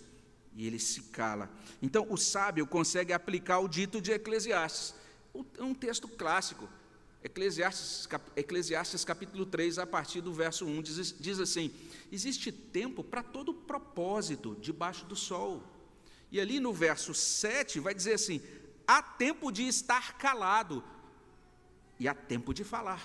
e 0.56 0.68
ele 0.68 0.80
se 0.80 1.02
cala. 1.04 1.50
Então 1.82 2.08
o 2.10 2.18
sábio 2.18 2.66
consegue 2.66 3.14
aplicar 3.14 3.60
o 3.60 3.68
dito 3.68 4.02
de 4.02 4.12
Eclesiastes, 4.12 4.96
um 5.60 5.74
texto 5.74 6.08
clássico. 6.08 6.70
Eclesiastes, 7.24 8.08
Eclesiastes 8.36 9.06
capítulo 9.06 9.46
3, 9.46 9.80
a 9.80 9.88
partir 9.88 10.20
do 10.20 10.34
verso 10.34 10.66
1, 10.66 10.82
diz, 10.82 11.16
diz 11.18 11.40
assim: 11.40 11.74
Existe 12.12 12.52
tempo 12.52 13.02
para 13.02 13.24
todo 13.24 13.54
propósito 13.54 14.58
debaixo 14.60 15.06
do 15.06 15.16
sol. 15.16 15.64
E 16.30 16.40
ali 16.40 16.60
no 16.60 16.74
verso 16.74 17.14
7 17.14 17.80
vai 17.80 17.94
dizer 17.94 18.14
assim: 18.14 18.42
há 18.86 19.02
tempo 19.02 19.52
de 19.52 19.64
estar 19.64 20.18
calado 20.18 20.84
e 22.00 22.08
há 22.08 22.14
tempo 22.14 22.54
de 22.54 22.64
falar. 22.64 23.02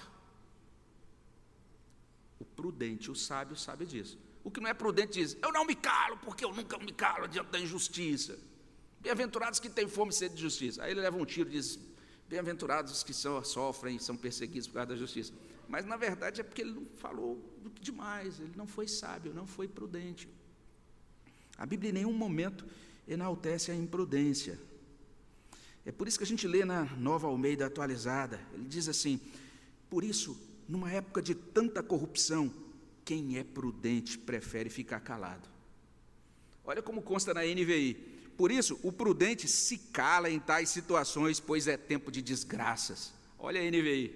O 2.39 2.45
prudente, 2.45 3.11
o 3.11 3.15
sábio, 3.15 3.57
sabe 3.57 3.85
disso. 3.85 4.19
O 4.45 4.51
que 4.51 4.61
não 4.61 4.69
é 4.69 4.75
prudente 4.75 5.21
diz: 5.21 5.37
Eu 5.43 5.53
não 5.53 5.65
me 5.65 5.75
calo, 5.75 6.17
porque 6.19 6.45
eu 6.45 6.53
nunca 6.53 6.79
me 6.79 6.93
calo 6.93 7.27
diante 7.29 7.51
da 7.51 7.59
injustiça. 7.59 8.39
Bem-aventurados 9.01 9.61
que 9.61 9.69
têm 9.69 9.89
fome 9.89 10.11
e 10.11 10.15
sede 10.15 10.35
de 10.35 10.41
justiça. 10.41 10.83
Aí 10.83 10.93
ele 10.93 11.01
leva 11.01 11.17
um 11.17 11.25
tiro 11.25 11.49
e 11.49 11.53
diz: 11.53 11.79
Bem-aventurados 12.29 12.93
os 12.93 13.03
que 13.03 13.15
são, 13.15 13.43
sofrem 13.45 13.99
são 13.99 14.17
perseguidos 14.17 14.69
por 14.69 14.75
causa 14.75 14.89
da 14.89 14.97
justiça. 14.97 15.33
Mas 15.69 15.85
na 15.85 15.97
verdade 15.97 16.41
é 16.41 16.45
porque 16.45 16.63
ele 16.63 16.73
não 16.73 16.87
falou 16.97 17.43
demais, 17.81 18.41
ele 18.41 18.55
não 18.57 18.67
foi 18.67 18.89
sábio, 18.89 19.35
não 19.35 19.47
foi 19.47 19.69
prudente. 19.69 20.29
A 21.57 21.67
Bíblia 21.67 21.91
em 21.91 21.95
nenhum 21.95 22.13
momento 22.13 22.67
enaltece 23.07 23.71
a 23.71 23.75
imprudência. 23.75 24.59
É 25.89 25.91
por 25.91 26.07
isso 26.07 26.19
que 26.19 26.25
a 26.25 26.27
gente 26.27 26.47
lê 26.47 26.67
na 26.67 26.85
Nova 26.99 27.29
Almeida 27.29 27.65
atualizada. 27.65 28.39
Ele 28.53 28.67
diz 28.69 28.91
assim: 28.91 29.19
Por 29.89 30.05
isso, 30.05 30.39
numa 30.69 30.93
época 30.93 31.23
de 31.23 31.35
tanta 31.35 31.83
corrupção, 31.83 32.53
quem 33.07 33.39
é 33.39 33.43
prudente 33.43 34.19
prefere 34.19 34.69
ficar 34.69 35.01
calado. 35.01 35.49
Olha 36.63 36.83
como 36.83 37.01
consta 37.01 37.33
na 37.33 37.41
NVI. 37.41 37.95
Por 38.37 38.53
isso, 38.53 38.79
o 38.83 38.93
prudente 38.93 39.49
se 39.49 39.79
cala 39.79 40.29
em 40.29 40.39
tais 40.39 40.69
situações, 40.69 41.41
pois 41.41 41.67
é 41.67 41.79
tempo 41.79 42.13
de 42.13 42.21
desgraças. 42.21 43.15
Olha 43.39 43.59
a 43.59 43.65
NVI. 43.65 44.15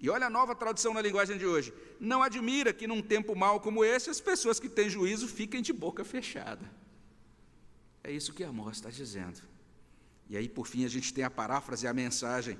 E 0.00 0.10
olha 0.10 0.26
a 0.26 0.30
nova 0.30 0.56
tradução 0.56 0.92
na 0.92 1.00
linguagem 1.00 1.38
de 1.38 1.46
hoje. 1.46 1.72
Não 2.00 2.24
admira 2.24 2.72
que 2.72 2.88
num 2.88 3.00
tempo 3.00 3.36
mau 3.36 3.60
como 3.60 3.84
esse, 3.84 4.10
as 4.10 4.20
pessoas 4.20 4.58
que 4.58 4.68
têm 4.68 4.90
juízo 4.90 5.28
fiquem 5.28 5.62
de 5.62 5.72
boca 5.72 6.04
fechada. 6.04 6.68
É 8.02 8.10
isso 8.10 8.32
que 8.32 8.42
Amós 8.42 8.78
está 8.78 8.90
dizendo. 8.90 9.48
E 10.30 10.36
aí, 10.36 10.48
por 10.48 10.66
fim, 10.66 10.86
a 10.86 10.88
gente 10.88 11.12
tem 11.12 11.24
a 11.24 11.30
paráfrase 11.30 11.84
e 11.84 11.88
a 11.88 11.92
mensagem 11.92 12.56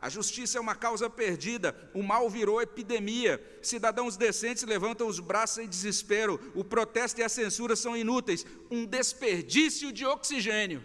a 0.00 0.08
justiça 0.08 0.56
é 0.56 0.60
uma 0.60 0.74
causa 0.74 1.10
perdida, 1.10 1.76
o 1.92 2.02
mal 2.02 2.28
virou 2.30 2.62
epidemia. 2.62 3.38
Cidadãos 3.60 4.16
decentes 4.16 4.62
levantam 4.62 5.06
os 5.06 5.20
braços 5.20 5.58
em 5.58 5.68
desespero, 5.68 6.40
o 6.54 6.64
protesto 6.64 7.20
e 7.20 7.22
a 7.22 7.28
censura 7.28 7.76
são 7.76 7.94
inúteis, 7.94 8.46
um 8.70 8.86
desperdício 8.86 9.92
de 9.92 10.06
oxigênio. 10.06 10.82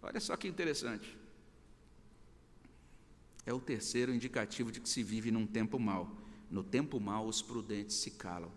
Olha 0.00 0.20
só 0.20 0.36
que 0.36 0.46
interessante. 0.46 1.18
É 3.44 3.52
o 3.52 3.60
terceiro 3.60 4.14
indicativo 4.14 4.70
de 4.70 4.80
que 4.80 4.88
se 4.88 5.02
vive 5.02 5.32
num 5.32 5.46
tempo 5.46 5.76
mau. 5.78 6.16
No 6.48 6.62
tempo 6.62 7.00
mau, 7.00 7.26
os 7.26 7.42
prudentes 7.42 7.96
se 7.96 8.12
calam. 8.12 8.52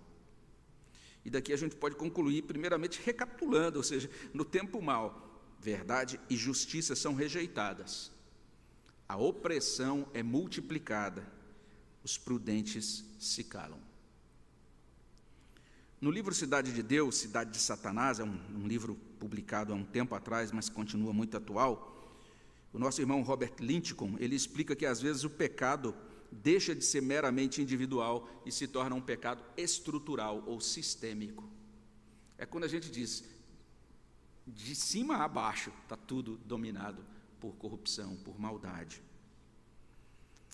E 1.26 1.32
daqui 1.32 1.52
a 1.52 1.58
gente 1.58 1.76
pode 1.76 1.96
concluir, 1.96 2.44
primeiramente, 2.44 3.02
recapitulando, 3.04 3.78
ou 3.78 3.84
seja, 3.84 4.10
no 4.32 4.46
tempo 4.46 4.80
mau, 4.80 5.29
verdade 5.60 6.20
e 6.30 6.36
justiça 6.36 6.96
são 6.96 7.14
rejeitadas 7.14 8.12
a 9.10 9.18
opressão 9.18 10.08
é 10.14 10.22
multiplicada, 10.22 11.28
os 12.04 12.16
prudentes 12.16 13.04
se 13.18 13.44
calam. 13.44 13.80
No 16.00 16.12
livro 16.12 16.32
Cidade 16.32 16.72
de 16.72 16.84
Deus, 16.84 17.18
Cidade 17.18 17.50
de 17.50 17.58
Satanás, 17.58 18.20
é 18.20 18.24
um, 18.24 18.40
um, 18.56 18.68
livro 18.68 18.96
publicado 19.20 19.74
há 19.74 19.76
um 19.76 19.84
tempo 19.84 20.14
atrás, 20.14 20.52
mas 20.52 20.70
continua 20.70 21.12
muito 21.12 21.36
atual. 21.36 22.16
O 22.72 22.78
nosso 22.78 23.02
irmão 23.02 23.24
Robert 23.24 23.56
Lincoln, 23.60 24.16
ele 24.20 24.36
explica 24.36 24.76
que 24.76 24.86
às 24.86 25.02
vezes 25.02 25.24
o 25.24 25.30
pecado 25.30 25.96
deixa 26.32 26.76
de 26.76 26.86
ser 26.86 27.02
meramente 27.02 27.64
individual 27.64 28.30
e 28.46 28.52
se 28.52 28.68
torna 28.68 28.96
um 28.96 29.02
pecado 29.02 29.44
estrutural 29.58 30.44
ou 30.46 30.62
sistêmico. 30.62 31.50
É 32.38 32.46
quando 32.46 32.66
a 32.66 32.70
gente 32.70 32.92
diz, 32.92 33.24
de 34.56 34.76
cima 34.76 35.18
a 35.18 35.28
baixo 35.28 35.72
está 35.84 35.96
tudo 35.96 36.38
dominado 36.46 37.06
por 37.40 37.56
corrupção, 37.56 38.16
por 38.18 38.40
maldade. 38.40 39.02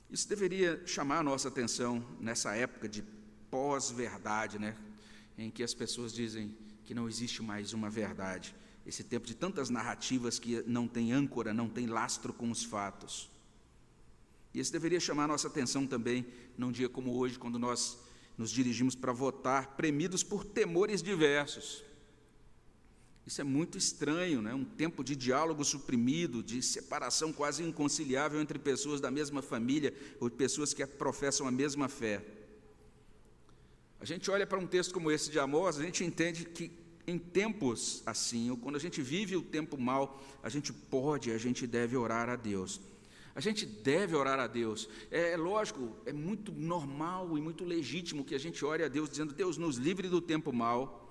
Isso 0.10 0.30
deveria 0.30 0.86
chamar 0.86 1.20
a 1.20 1.24
nossa 1.24 1.48
atenção 1.48 2.06
nessa 2.20 2.56
época 2.56 2.88
de 2.88 3.04
pós-verdade, 3.50 4.60
né? 4.60 4.78
em 5.38 5.50
que 5.50 5.64
as 5.64 5.74
pessoas 5.74 6.14
dizem 6.14 6.56
que 6.84 6.94
não 6.94 7.08
existe 7.08 7.42
mais 7.42 7.74
uma 7.74 7.90
verdade. 7.90 8.56
Esse 8.86 9.04
tempo 9.04 9.26
de 9.26 9.36
tantas 9.36 9.70
narrativas 9.70 10.38
que 10.38 10.62
não 10.68 10.88
tem 10.88 11.12
âncora, 11.12 11.54
não 11.54 11.68
tem 11.68 11.88
lastro 11.88 12.32
com 12.32 12.52
os 12.52 12.64
fatos. 12.64 13.30
E 14.54 14.60
isso 14.60 14.72
deveria 14.72 15.00
chamar 15.00 15.26
a 15.26 15.30
nossa 15.30 15.48
atenção 15.48 15.86
também 15.86 16.26
num 16.58 16.72
dia 16.72 16.88
como 16.88 17.18
hoje, 17.18 17.40
quando 17.40 17.60
nós 17.60 18.00
nos 18.38 18.52
dirigimos 18.52 18.96
para 18.96 19.12
votar, 19.12 19.76
premidos 19.76 20.24
por 20.24 20.46
temores 20.46 21.02
diversos. 21.02 21.84
Isso 23.26 23.42
é 23.42 23.44
muito 23.44 23.76
estranho, 23.76 24.40
né? 24.40 24.54
um 24.54 24.64
tempo 24.64 25.04
de 25.04 25.16
diálogo 25.16 25.66
suprimido, 25.66 26.44
de 26.44 26.62
separação 26.62 27.34
quase 27.34 27.64
inconciliável 27.64 28.40
entre 28.40 28.60
pessoas 28.60 29.02
da 29.02 29.10
mesma 29.10 29.42
família 29.42 29.94
ou 30.20 30.30
pessoas 30.30 30.74
que 30.76 30.86
professam 30.86 31.48
a 31.48 31.52
mesma 31.52 31.90
fé. 31.90 32.24
A 34.00 34.06
gente 34.06 34.30
olha 34.30 34.46
para 34.46 34.60
um 34.60 34.68
texto 34.68 34.94
como 34.94 35.10
esse 35.10 35.32
de 35.32 35.40
Amós, 35.40 35.80
a 35.80 35.82
gente 35.82 36.04
entende 36.04 36.46
que 36.46 36.72
em 37.08 37.18
tempos 37.18 38.04
assim, 38.06 38.52
ou 38.52 38.58
quando 38.58 38.76
a 38.76 38.80
gente 38.80 39.02
vive 39.02 39.36
o 39.36 39.42
tempo 39.42 39.76
mal, 39.76 40.24
a 40.44 40.50
gente 40.50 40.72
pode, 40.72 41.32
a 41.32 41.38
gente 41.40 41.66
deve 41.66 41.98
orar 41.98 42.30
a 42.30 42.36
Deus. 42.36 42.80
A 43.34 43.42
gente 43.42 43.66
deve 43.66 44.16
orar 44.16 44.40
a 44.40 44.48
Deus. 44.48 44.88
É, 45.10 45.32
é 45.32 45.38
lógico, 45.38 45.96
é 46.06 46.14
muito 46.14 46.52
normal 46.52 47.38
e 47.38 47.42
muito 47.42 47.66
legítimo 47.66 48.24
que 48.24 48.36
a 48.36 48.40
gente 48.40 48.64
ore 48.64 48.84
a 48.84 48.88
Deus, 48.88 49.10
dizendo: 49.10 49.34
Deus, 49.34 49.58
nos 49.58 49.76
livre 49.78 50.08
do 50.08 50.22
tempo 50.22 50.54
mal 50.54 51.05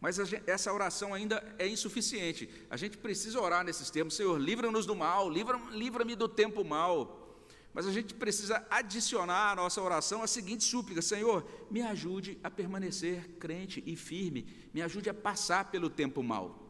mas 0.00 0.16
gente, 0.16 0.42
essa 0.46 0.72
oração 0.72 1.12
ainda 1.12 1.42
é 1.58 1.66
insuficiente. 1.66 2.48
A 2.70 2.76
gente 2.76 2.96
precisa 2.96 3.40
orar 3.40 3.64
nesses 3.64 3.90
termos: 3.90 4.14
Senhor, 4.14 4.38
livra-nos 4.38 4.86
do 4.86 4.94
mal, 4.94 5.28
livra-me 5.28 5.76
livra 5.76 6.04
do 6.04 6.28
tempo 6.28 6.64
mal. 6.64 7.24
Mas 7.74 7.86
a 7.86 7.92
gente 7.92 8.14
precisa 8.14 8.66
adicionar 8.70 9.52
à 9.52 9.56
nossa 9.56 9.82
oração 9.82 10.22
a 10.22 10.26
seguinte 10.26 10.64
súplica: 10.64 11.02
Senhor, 11.02 11.44
me 11.70 11.82
ajude 11.82 12.38
a 12.42 12.50
permanecer 12.50 13.28
crente 13.40 13.82
e 13.86 13.96
firme, 13.96 14.68
me 14.72 14.82
ajude 14.82 15.10
a 15.10 15.14
passar 15.14 15.70
pelo 15.70 15.90
tempo 15.90 16.22
mal. 16.22 16.64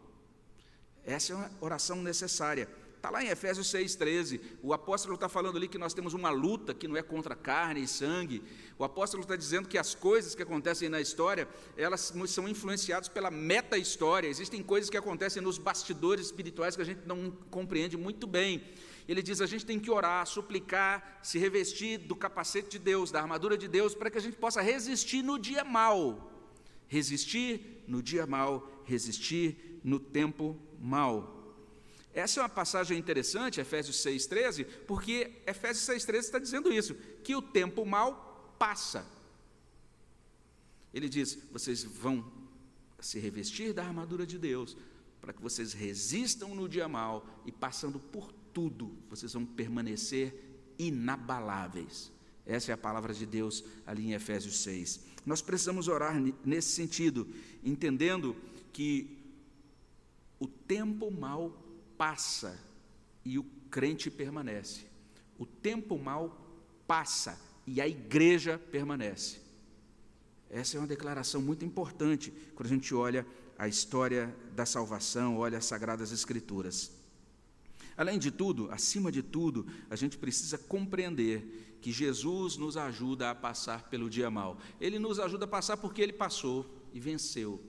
Essa 1.05 1.33
é 1.33 1.37
uma 1.37 1.51
oração 1.61 2.03
necessária. 2.03 2.69
Está 2.99 3.11
lá 3.11 3.23
em 3.23 3.29
Efésios 3.29 3.73
6,13. 3.73 4.41
O 4.61 4.73
apóstolo 4.73 5.15
está 5.15 5.29
falando 5.29 5.57
ali 5.57 5.69
que 5.69 5.79
nós 5.79 5.95
temos 5.95 6.15
uma 6.15 6.31
luta 6.31 6.75
que 6.75 6.89
não 6.89 6.97
é 6.97 7.03
contra 7.03 7.37
carne 7.37 7.81
e 7.81 7.87
sangue. 7.87 8.43
O 8.77 8.83
apóstolo 8.83 9.23
está 9.23 9.37
dizendo 9.37 9.69
que 9.69 9.79
as 9.79 9.95
coisas 9.95 10.35
que 10.35 10.43
acontecem 10.43 10.89
na 10.89 11.01
história, 11.01 11.49
elas 11.77 12.13
são 12.27 12.49
influenciadas 12.49 13.07
pela 13.09 13.31
meta-história. 13.31 14.27
Existem 14.27 14.65
coisas 14.65 14.91
que 14.91 14.97
acontecem 14.97 15.41
nos 15.41 15.59
bastidores 15.59 16.27
espirituais 16.27 16.75
que 16.75 16.83
a 16.83 16.85
gente 16.85 17.07
não 17.07 17.31
compreende 17.53 17.97
muito 17.97 18.27
bem. 18.27 18.65
Ele 19.07 19.23
diz: 19.23 19.41
a 19.41 19.47
gente 19.47 19.65
tem 19.65 19.79
que 19.79 19.93
orar, 19.93 20.27
suplicar, 20.27 21.21
se 21.23 21.39
revestir 21.39 21.99
do 21.99 22.17
capacete 22.17 22.69
de 22.69 22.79
Deus, 22.81 23.13
da 23.13 23.21
armadura 23.21 23.57
de 23.57 23.69
Deus, 23.69 23.95
para 23.95 24.11
que 24.11 24.19
a 24.19 24.21
gente 24.21 24.37
possa 24.37 24.61
resistir 24.61 25.23
no 25.23 25.39
dia 25.39 25.63
mal. 25.63 26.33
Resistir 26.89 27.85
no 27.87 28.03
dia 28.03 28.27
mal, 28.27 28.69
resistir 28.85 29.81
no 29.85 30.01
tempo 30.01 30.57
mal. 30.81 31.38
Essa 32.19 32.41
é 32.41 32.43
uma 32.43 32.49
passagem 32.49 32.99
interessante, 32.99 33.61
Efésios 33.61 33.97
6,13, 33.99 34.67
porque 34.89 35.41
Efésios 35.47 35.87
6,13 35.87 36.19
está 36.19 36.39
dizendo 36.41 36.73
isso, 36.73 36.97
que 37.23 37.37
o 37.37 37.41
tempo 37.41 37.87
mal 37.87 38.57
passa. 38.59 39.07
Ele 40.93 41.09
diz: 41.09 41.39
vocês 41.53 41.85
vão 41.85 42.29
se 42.99 43.21
revestir 43.21 43.73
da 43.73 43.85
armadura 43.85 44.27
de 44.27 44.37
Deus, 44.37 44.77
para 45.21 45.33
que 45.33 45.41
vocês 45.41 45.73
resistam 45.73 46.57
no 46.57 46.69
dia 46.69 46.89
mal 46.89 47.25
e 47.47 47.53
passando 47.53 48.01
por 48.01 48.33
tudo, 48.53 48.93
vocês 49.09 49.33
vão 49.33 49.47
permanecer 49.47 50.35
inabaláveis. 50.77 52.11
Essa 52.45 52.73
é 52.73 52.75
a 52.75 52.79
palavra 52.79 53.15
de 53.15 53.27
Deus 53.27 53.63
ali 53.87 54.07
em 54.07 54.15
Efésios 54.15 54.59
6. 54.59 55.01
Nós 55.25 55.41
precisamos 55.41 55.87
orar 55.87 56.21
nesse 56.45 56.71
sentido, 56.71 57.29
entendendo 57.63 58.35
que 58.73 59.19
o 60.41 60.49
tempo 60.49 61.13
mal 61.13 61.68
passa 61.99 62.59
e 63.25 63.39
o 63.39 63.45
crente 63.71 64.11
permanece. 64.11 64.87
O 65.37 65.45
tempo 65.45 65.99
mal 65.99 66.35
passa 66.87 67.39
e 67.67 67.81
a 67.81 67.87
igreja 67.87 68.59
permanece. 68.59 69.41
Essa 70.49 70.79
é 70.79 70.81
uma 70.81 70.87
declaração 70.87 71.43
muito 71.43 71.65
importante 71.65 72.33
quando 72.55 72.67
a 72.67 72.75
gente 72.75 72.95
olha 72.95 73.27
a 73.59 73.69
história 73.69 74.35
da 74.55 74.65
salvação, 74.65 75.37
olha 75.37 75.59
as 75.59 75.67
Sagradas 75.67 76.13
Escrituras. 76.13 76.93
Além 77.97 78.19
de 78.19 78.31
tudo, 78.31 78.71
acima 78.71 79.11
de 79.11 79.23
tudo, 79.23 79.67
a 79.91 79.97
gente 79.97 80.17
precisa 80.17 80.57
compreender 80.57 81.79
que 81.83 81.93
Jesus 81.93 82.57
nos 82.57 82.77
ajuda 82.77 83.31
a 83.31 83.35
passar 83.35 83.89
pelo 83.91 84.09
dia 84.09 84.31
mal. 84.31 84.59
Ele 84.81 84.99
nos 84.99 85.19
ajuda 85.19 85.45
a 85.45 85.49
passar 85.49 85.77
porque 85.77 86.01
ele 86.01 86.13
passou 86.13 86.65
e 86.95 87.01
venceu. 87.01 87.61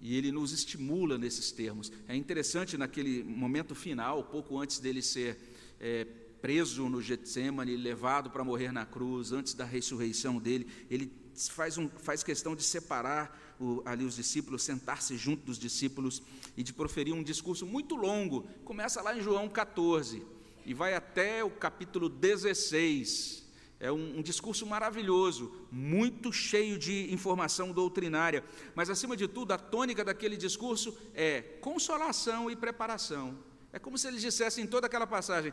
E 0.00 0.16
ele 0.16 0.30
nos 0.30 0.52
estimula 0.52 1.18
nesses 1.18 1.50
termos. 1.50 1.90
É 2.06 2.14
interessante 2.14 2.76
naquele 2.76 3.22
momento 3.24 3.74
final, 3.74 4.24
pouco 4.24 4.58
antes 4.58 4.78
dele 4.78 5.02
ser 5.02 5.36
é, 5.80 6.06
preso 6.40 6.88
no 6.88 7.02
Getsemane, 7.02 7.76
levado 7.76 8.30
para 8.30 8.44
morrer 8.44 8.72
na 8.72 8.86
cruz, 8.86 9.32
antes 9.32 9.54
da 9.54 9.64
ressurreição 9.64 10.38
dele, 10.38 10.66
ele 10.90 11.12
faz, 11.48 11.78
um, 11.78 11.88
faz 11.88 12.22
questão 12.22 12.54
de 12.56 12.62
separar 12.62 13.56
o, 13.60 13.82
ali 13.84 14.04
os 14.04 14.16
discípulos, 14.16 14.62
sentar-se 14.62 15.16
junto 15.16 15.44
dos 15.44 15.58
discípulos 15.58 16.22
e 16.56 16.62
de 16.62 16.72
proferir 16.72 17.14
um 17.14 17.22
discurso 17.22 17.66
muito 17.66 17.94
longo. 17.94 18.48
Começa 18.64 19.02
lá 19.02 19.16
em 19.16 19.20
João 19.20 19.48
14 19.48 20.24
e 20.64 20.74
vai 20.74 20.94
até 20.94 21.44
o 21.44 21.50
capítulo 21.50 22.08
16. 22.08 23.47
É 23.80 23.92
um, 23.92 24.18
um, 24.18 24.22
discurso 24.22 24.66
maravilhoso, 24.66 25.52
muito 25.70 26.32
cheio 26.32 26.76
de 26.76 27.12
informação 27.14 27.70
doutrinária, 27.70 28.42
mas 28.74 28.90
acima 28.90 29.16
de 29.16 29.28
tudo, 29.28 29.52
a 29.52 29.58
tônica 29.58 30.04
daquele 30.04 30.36
discurso 30.36 30.96
é 31.14 31.42
consolação 31.60 32.50
e 32.50 32.56
preparação. 32.56 33.38
É 33.72 33.78
como 33.78 33.96
se 33.96 34.08
eles 34.08 34.20
dissessem 34.20 34.64
em 34.64 34.66
toda 34.66 34.88
aquela 34.88 35.06
passagem: 35.06 35.52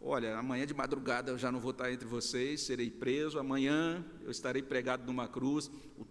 Olha, 0.00 0.38
amanhã 0.38 0.64
de 0.64 0.72
madrugada 0.72 1.32
eu 1.32 1.38
já 1.38 1.50
não 1.50 1.58
vou 1.58 1.72
estar 1.72 1.92
entre 1.92 2.06
vocês, 2.06 2.62
serei 2.62 2.88
preso, 2.88 3.38
amanhã 3.38 4.04
eu 4.22 4.30
estarei 4.30 4.62
pregado 4.62 5.04
numa 5.04 5.26
cruz, 5.26 5.70
o, 5.98 6.06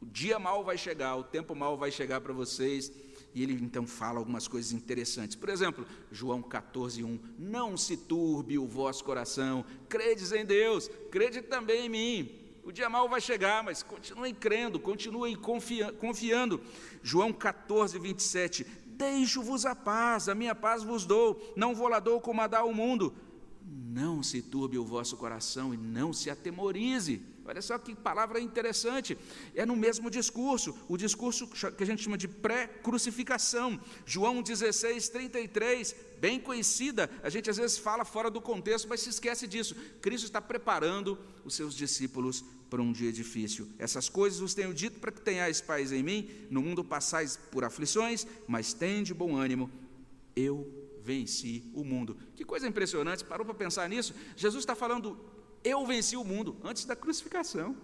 o 0.00 0.06
dia 0.06 0.38
mal 0.38 0.62
vai 0.62 0.78
chegar, 0.78 1.16
o 1.16 1.24
tempo 1.24 1.56
mal 1.56 1.76
vai 1.76 1.90
chegar 1.90 2.20
para 2.20 2.32
vocês, 2.32 2.92
e 3.34 3.42
ele 3.42 3.54
então 3.54 3.86
fala 3.86 4.18
algumas 4.18 4.46
coisas 4.46 4.72
interessantes. 4.72 5.36
Por 5.36 5.48
exemplo, 5.48 5.84
João 6.12 6.40
14, 6.40 7.02
1. 7.02 7.18
Não 7.38 7.76
se 7.76 7.96
turbe 7.96 8.58
o 8.58 8.66
vosso 8.66 9.02
coração, 9.02 9.64
credes 9.88 10.30
em 10.32 10.44
Deus, 10.44 10.88
crede 11.10 11.42
também 11.42 11.86
em 11.86 11.88
mim. 11.88 12.30
O 12.62 12.72
dia 12.72 12.88
mal 12.88 13.08
vai 13.08 13.20
chegar, 13.20 13.62
mas 13.62 13.82
continuem 13.82 14.32
crendo, 14.32 14.78
continuem 14.78 15.36
confiando. 15.36 16.60
João 17.02 17.32
14, 17.32 17.98
27. 17.98 18.64
Deixo-vos 18.86 19.66
a 19.66 19.74
paz, 19.74 20.28
a 20.28 20.34
minha 20.34 20.54
paz 20.54 20.82
vos 20.82 21.04
dou, 21.04 21.52
não 21.56 21.74
vou 21.74 21.88
lá 21.88 21.98
dou 21.98 22.20
como 22.20 22.40
a 22.40 22.46
dá 22.46 22.64
o 22.64 22.72
mundo. 22.72 23.12
Não 23.66 24.22
se 24.22 24.40
turbe 24.40 24.78
o 24.78 24.84
vosso 24.84 25.16
coração 25.16 25.74
e 25.74 25.76
não 25.76 26.12
se 26.12 26.30
atemorize. 26.30 27.20
Olha 27.46 27.60
só 27.60 27.78
que 27.78 27.94
palavra 27.94 28.40
interessante. 28.40 29.16
É 29.54 29.66
no 29.66 29.76
mesmo 29.76 30.10
discurso, 30.10 30.76
o 30.88 30.96
discurso 30.96 31.46
que 31.46 31.82
a 31.82 31.86
gente 31.86 32.02
chama 32.02 32.16
de 32.16 32.26
pré-crucificação. 32.26 33.78
João 34.06 34.42
16, 34.42 35.08
33, 35.10 35.94
bem 36.18 36.40
conhecida. 36.40 37.10
A 37.22 37.28
gente 37.28 37.50
às 37.50 37.58
vezes 37.58 37.76
fala 37.76 38.04
fora 38.04 38.30
do 38.30 38.40
contexto, 38.40 38.88
mas 38.88 39.00
se 39.00 39.10
esquece 39.10 39.46
disso. 39.46 39.76
Cristo 40.00 40.24
está 40.24 40.40
preparando 40.40 41.18
os 41.44 41.54
seus 41.54 41.74
discípulos 41.74 42.44
para 42.70 42.80
um 42.80 42.92
dia 42.92 43.12
difícil. 43.12 43.68
Essas 43.78 44.08
coisas 44.08 44.40
os 44.40 44.54
tenho 44.54 44.72
dito 44.72 44.98
para 44.98 45.12
que 45.12 45.20
tenhais 45.20 45.60
paz 45.60 45.92
em 45.92 46.02
mim. 46.02 46.30
No 46.50 46.62
mundo 46.62 46.82
passais 46.82 47.36
por 47.36 47.62
aflições, 47.62 48.26
mas 48.48 48.72
tende 48.72 49.12
bom 49.12 49.36
ânimo. 49.36 49.70
Eu 50.34 50.84
venci 51.02 51.70
o 51.74 51.84
mundo. 51.84 52.16
Que 52.34 52.44
coisa 52.44 52.66
impressionante, 52.66 53.22
parou 53.22 53.44
para 53.44 53.54
pensar 53.54 53.88
nisso? 53.88 54.14
Jesus 54.34 54.62
está 54.62 54.74
falando 54.74 55.33
eu 55.64 55.84
venci 55.86 56.16
o 56.16 56.22
mundo 56.22 56.56
antes 56.62 56.84
da 56.84 56.94
crucificação. 56.94 57.74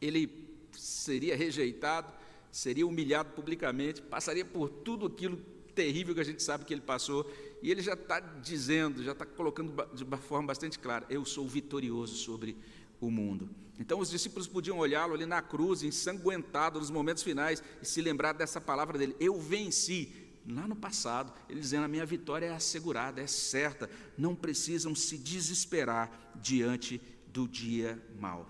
Ele 0.00 0.30
seria 0.72 1.36
rejeitado, 1.36 2.12
seria 2.50 2.86
humilhado 2.86 3.30
publicamente, 3.30 4.00
passaria 4.00 4.44
por 4.44 4.68
tudo 4.68 5.06
aquilo 5.06 5.36
terrível 5.74 6.14
que 6.14 6.20
a 6.20 6.24
gente 6.24 6.42
sabe 6.42 6.64
que 6.64 6.72
ele 6.72 6.80
passou, 6.80 7.28
e 7.60 7.70
ele 7.70 7.82
já 7.82 7.94
está 7.94 8.20
dizendo, 8.20 9.02
já 9.02 9.12
está 9.12 9.26
colocando 9.26 9.74
de 9.92 10.04
uma 10.04 10.16
forma 10.16 10.46
bastante 10.46 10.78
clara: 10.78 11.04
eu 11.10 11.24
sou 11.24 11.48
vitorioso 11.48 12.14
sobre 12.14 12.56
o 13.00 13.10
mundo. 13.10 13.50
Então 13.78 13.98
os 13.98 14.08
discípulos 14.08 14.46
podiam 14.46 14.78
olhá-lo 14.78 15.14
ali 15.14 15.26
na 15.26 15.42
cruz, 15.42 15.82
ensanguentado 15.82 16.78
nos 16.78 16.90
momentos 16.90 17.24
finais, 17.24 17.62
e 17.82 17.84
se 17.84 18.00
lembrar 18.00 18.32
dessa 18.32 18.60
palavra 18.60 18.96
dele: 18.96 19.16
eu 19.18 19.40
venci 19.40 20.23
lá 20.46 20.68
no 20.68 20.76
passado, 20.76 21.32
ele 21.48 21.60
dizendo: 21.60 21.84
a 21.84 21.88
minha 21.88 22.04
vitória 22.04 22.46
é 22.46 22.54
assegurada, 22.54 23.20
é 23.20 23.26
certa, 23.26 23.90
não 24.16 24.34
precisam 24.34 24.94
se 24.94 25.16
desesperar 25.16 26.32
diante 26.36 27.00
do 27.28 27.48
dia 27.48 28.00
mau. 28.18 28.48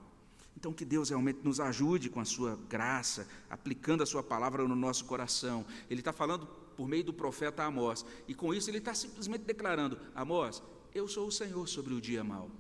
Então, 0.57 0.73
que 0.73 0.85
Deus 0.85 1.11
realmente 1.11 1.41
nos 1.43 1.61
ajude 1.61 2.09
com 2.09 2.21
a 2.21 2.25
sua 2.25 2.59
graça, 2.69 3.29
aplicando 3.51 4.03
a 4.03 4.07
sua 4.07 4.23
palavra 4.23 4.67
no 4.67 4.75
nosso 4.75 5.05
coração. 5.05 5.67
Ele 5.91 6.01
está 6.01 6.13
falando 6.13 6.47
por 6.77 6.89
meio 6.89 7.05
do 7.05 7.13
profeta 7.13 7.65
Amós, 7.65 8.05
e 8.27 8.35
com 8.35 8.53
isso 8.55 8.71
ele 8.71 8.79
está 8.79 8.95
simplesmente 8.95 9.43
declarando: 9.43 9.99
Amós, 10.15 10.63
eu 10.95 11.07
sou 11.07 11.27
o 11.27 11.33
Senhor 11.33 11.69
sobre 11.69 11.95
o 11.95 12.01
dia 12.01 12.25
mau. 12.25 12.51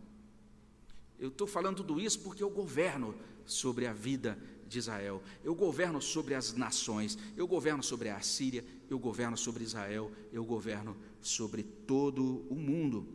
Eu 1.18 1.28
estou 1.28 1.46
falando 1.46 1.76
tudo 1.76 2.00
isso 2.00 2.20
porque 2.20 2.42
eu 2.42 2.50
governo 2.50 3.14
sobre 3.46 3.86
a 3.86 3.92
vida 3.92 4.38
de 4.68 4.78
Israel. 4.78 5.22
Eu 5.42 5.54
governo 5.54 6.00
sobre 6.00 6.34
as 6.34 6.52
nações, 6.54 7.18
eu 7.36 7.46
governo 7.46 7.82
sobre 7.82 8.08
a 8.08 8.20
Síria, 8.20 8.64
eu 8.88 8.98
governo 8.98 9.36
sobre 9.36 9.64
Israel, 9.64 10.10
eu 10.32 10.44
governo 10.44 10.96
sobre 11.20 11.62
todo 11.62 12.44
o 12.50 12.54
mundo. 12.54 13.06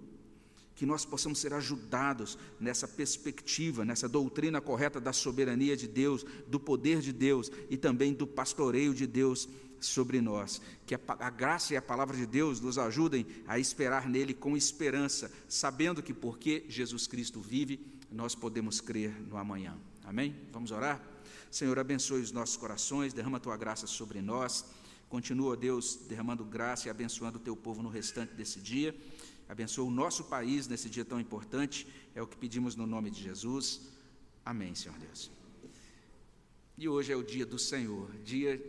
Que 0.76 0.86
nós 0.86 1.04
possamos 1.04 1.40
ser 1.40 1.54
ajudados 1.54 2.38
nessa 2.60 2.88
perspectiva, 2.88 3.84
nessa 3.84 4.08
doutrina 4.08 4.62
correta 4.62 5.00
da 5.00 5.12
soberania 5.12 5.76
de 5.76 5.88
Deus, 5.88 6.26
do 6.48 6.60
poder 6.60 7.02
de 7.02 7.12
Deus 7.12 7.52
e 7.70 7.76
também 7.76 8.14
do 8.14 8.26
pastoreio 8.26 8.94
de 8.94 9.06
Deus 9.06 9.50
sobre 9.80 10.22
nós. 10.22 10.62
Que 10.86 10.96
a, 10.96 11.00
a, 11.08 11.30
graça 11.30 11.74
e 11.74 11.78
a 11.78 11.82
palavra 11.82 12.16
de 12.16 12.26
Deus 12.26 12.60
nos 12.60 12.78
ajudem 12.78 13.26
a 13.48 13.60
esperar 13.60 14.08
nele 14.08 14.34
com 14.34 14.56
esperança, 14.56 15.32
sabendo 15.48 16.04
que 16.04 16.14
porque 16.14 16.66
Jesus 16.68 17.08
Cristo 17.08 17.42
vive, 17.42 17.80
nós 18.12 18.36
podemos 18.36 18.82
crer 18.82 19.14
no 19.28 19.38
amanhã. 19.38 19.78
Amém? 20.04 20.36
Vamos 20.52 20.72
orar? 20.72 21.02
Senhor, 21.52 21.80
abençoe 21.80 22.22
os 22.22 22.32
nossos 22.32 22.58
corações, 22.58 23.12
derrama 23.12 23.38
a 23.38 23.40
tua 23.40 23.58
graça 23.58 23.88
sobre 23.88 24.22
nós. 24.22 24.66
Continua, 25.10 25.58
Deus, 25.58 25.96
derramando 26.08 26.46
graça 26.46 26.88
e 26.88 26.92
abençoando 26.92 27.38
o 27.38 27.42
teu 27.42 27.56
povo 27.56 27.82
no 27.82 27.90
restante 27.90 28.34
desse 28.36 28.60
dia. 28.60 28.96
Abençoa 29.48 29.86
o 29.86 29.90
nosso 29.90 30.26
país 30.26 30.68
nesse 30.68 30.88
dia 30.90 31.04
tão 31.04 31.20
importante. 31.20 31.88
É 32.14 32.22
o 32.22 32.28
que 32.28 32.38
pedimos 32.38 32.76
no 32.76 32.86
nome 32.86 33.10
de 33.10 33.24
Jesus. 33.24 33.82
Amém, 34.46 34.76
Senhor 34.76 34.98
Deus. 35.00 35.32
E 36.78 36.88
hoje 36.88 37.12
é 37.12 37.16
o 37.16 37.24
dia 37.24 37.46
do 37.46 37.58
Senhor, 37.58 38.10
dia 38.24 38.64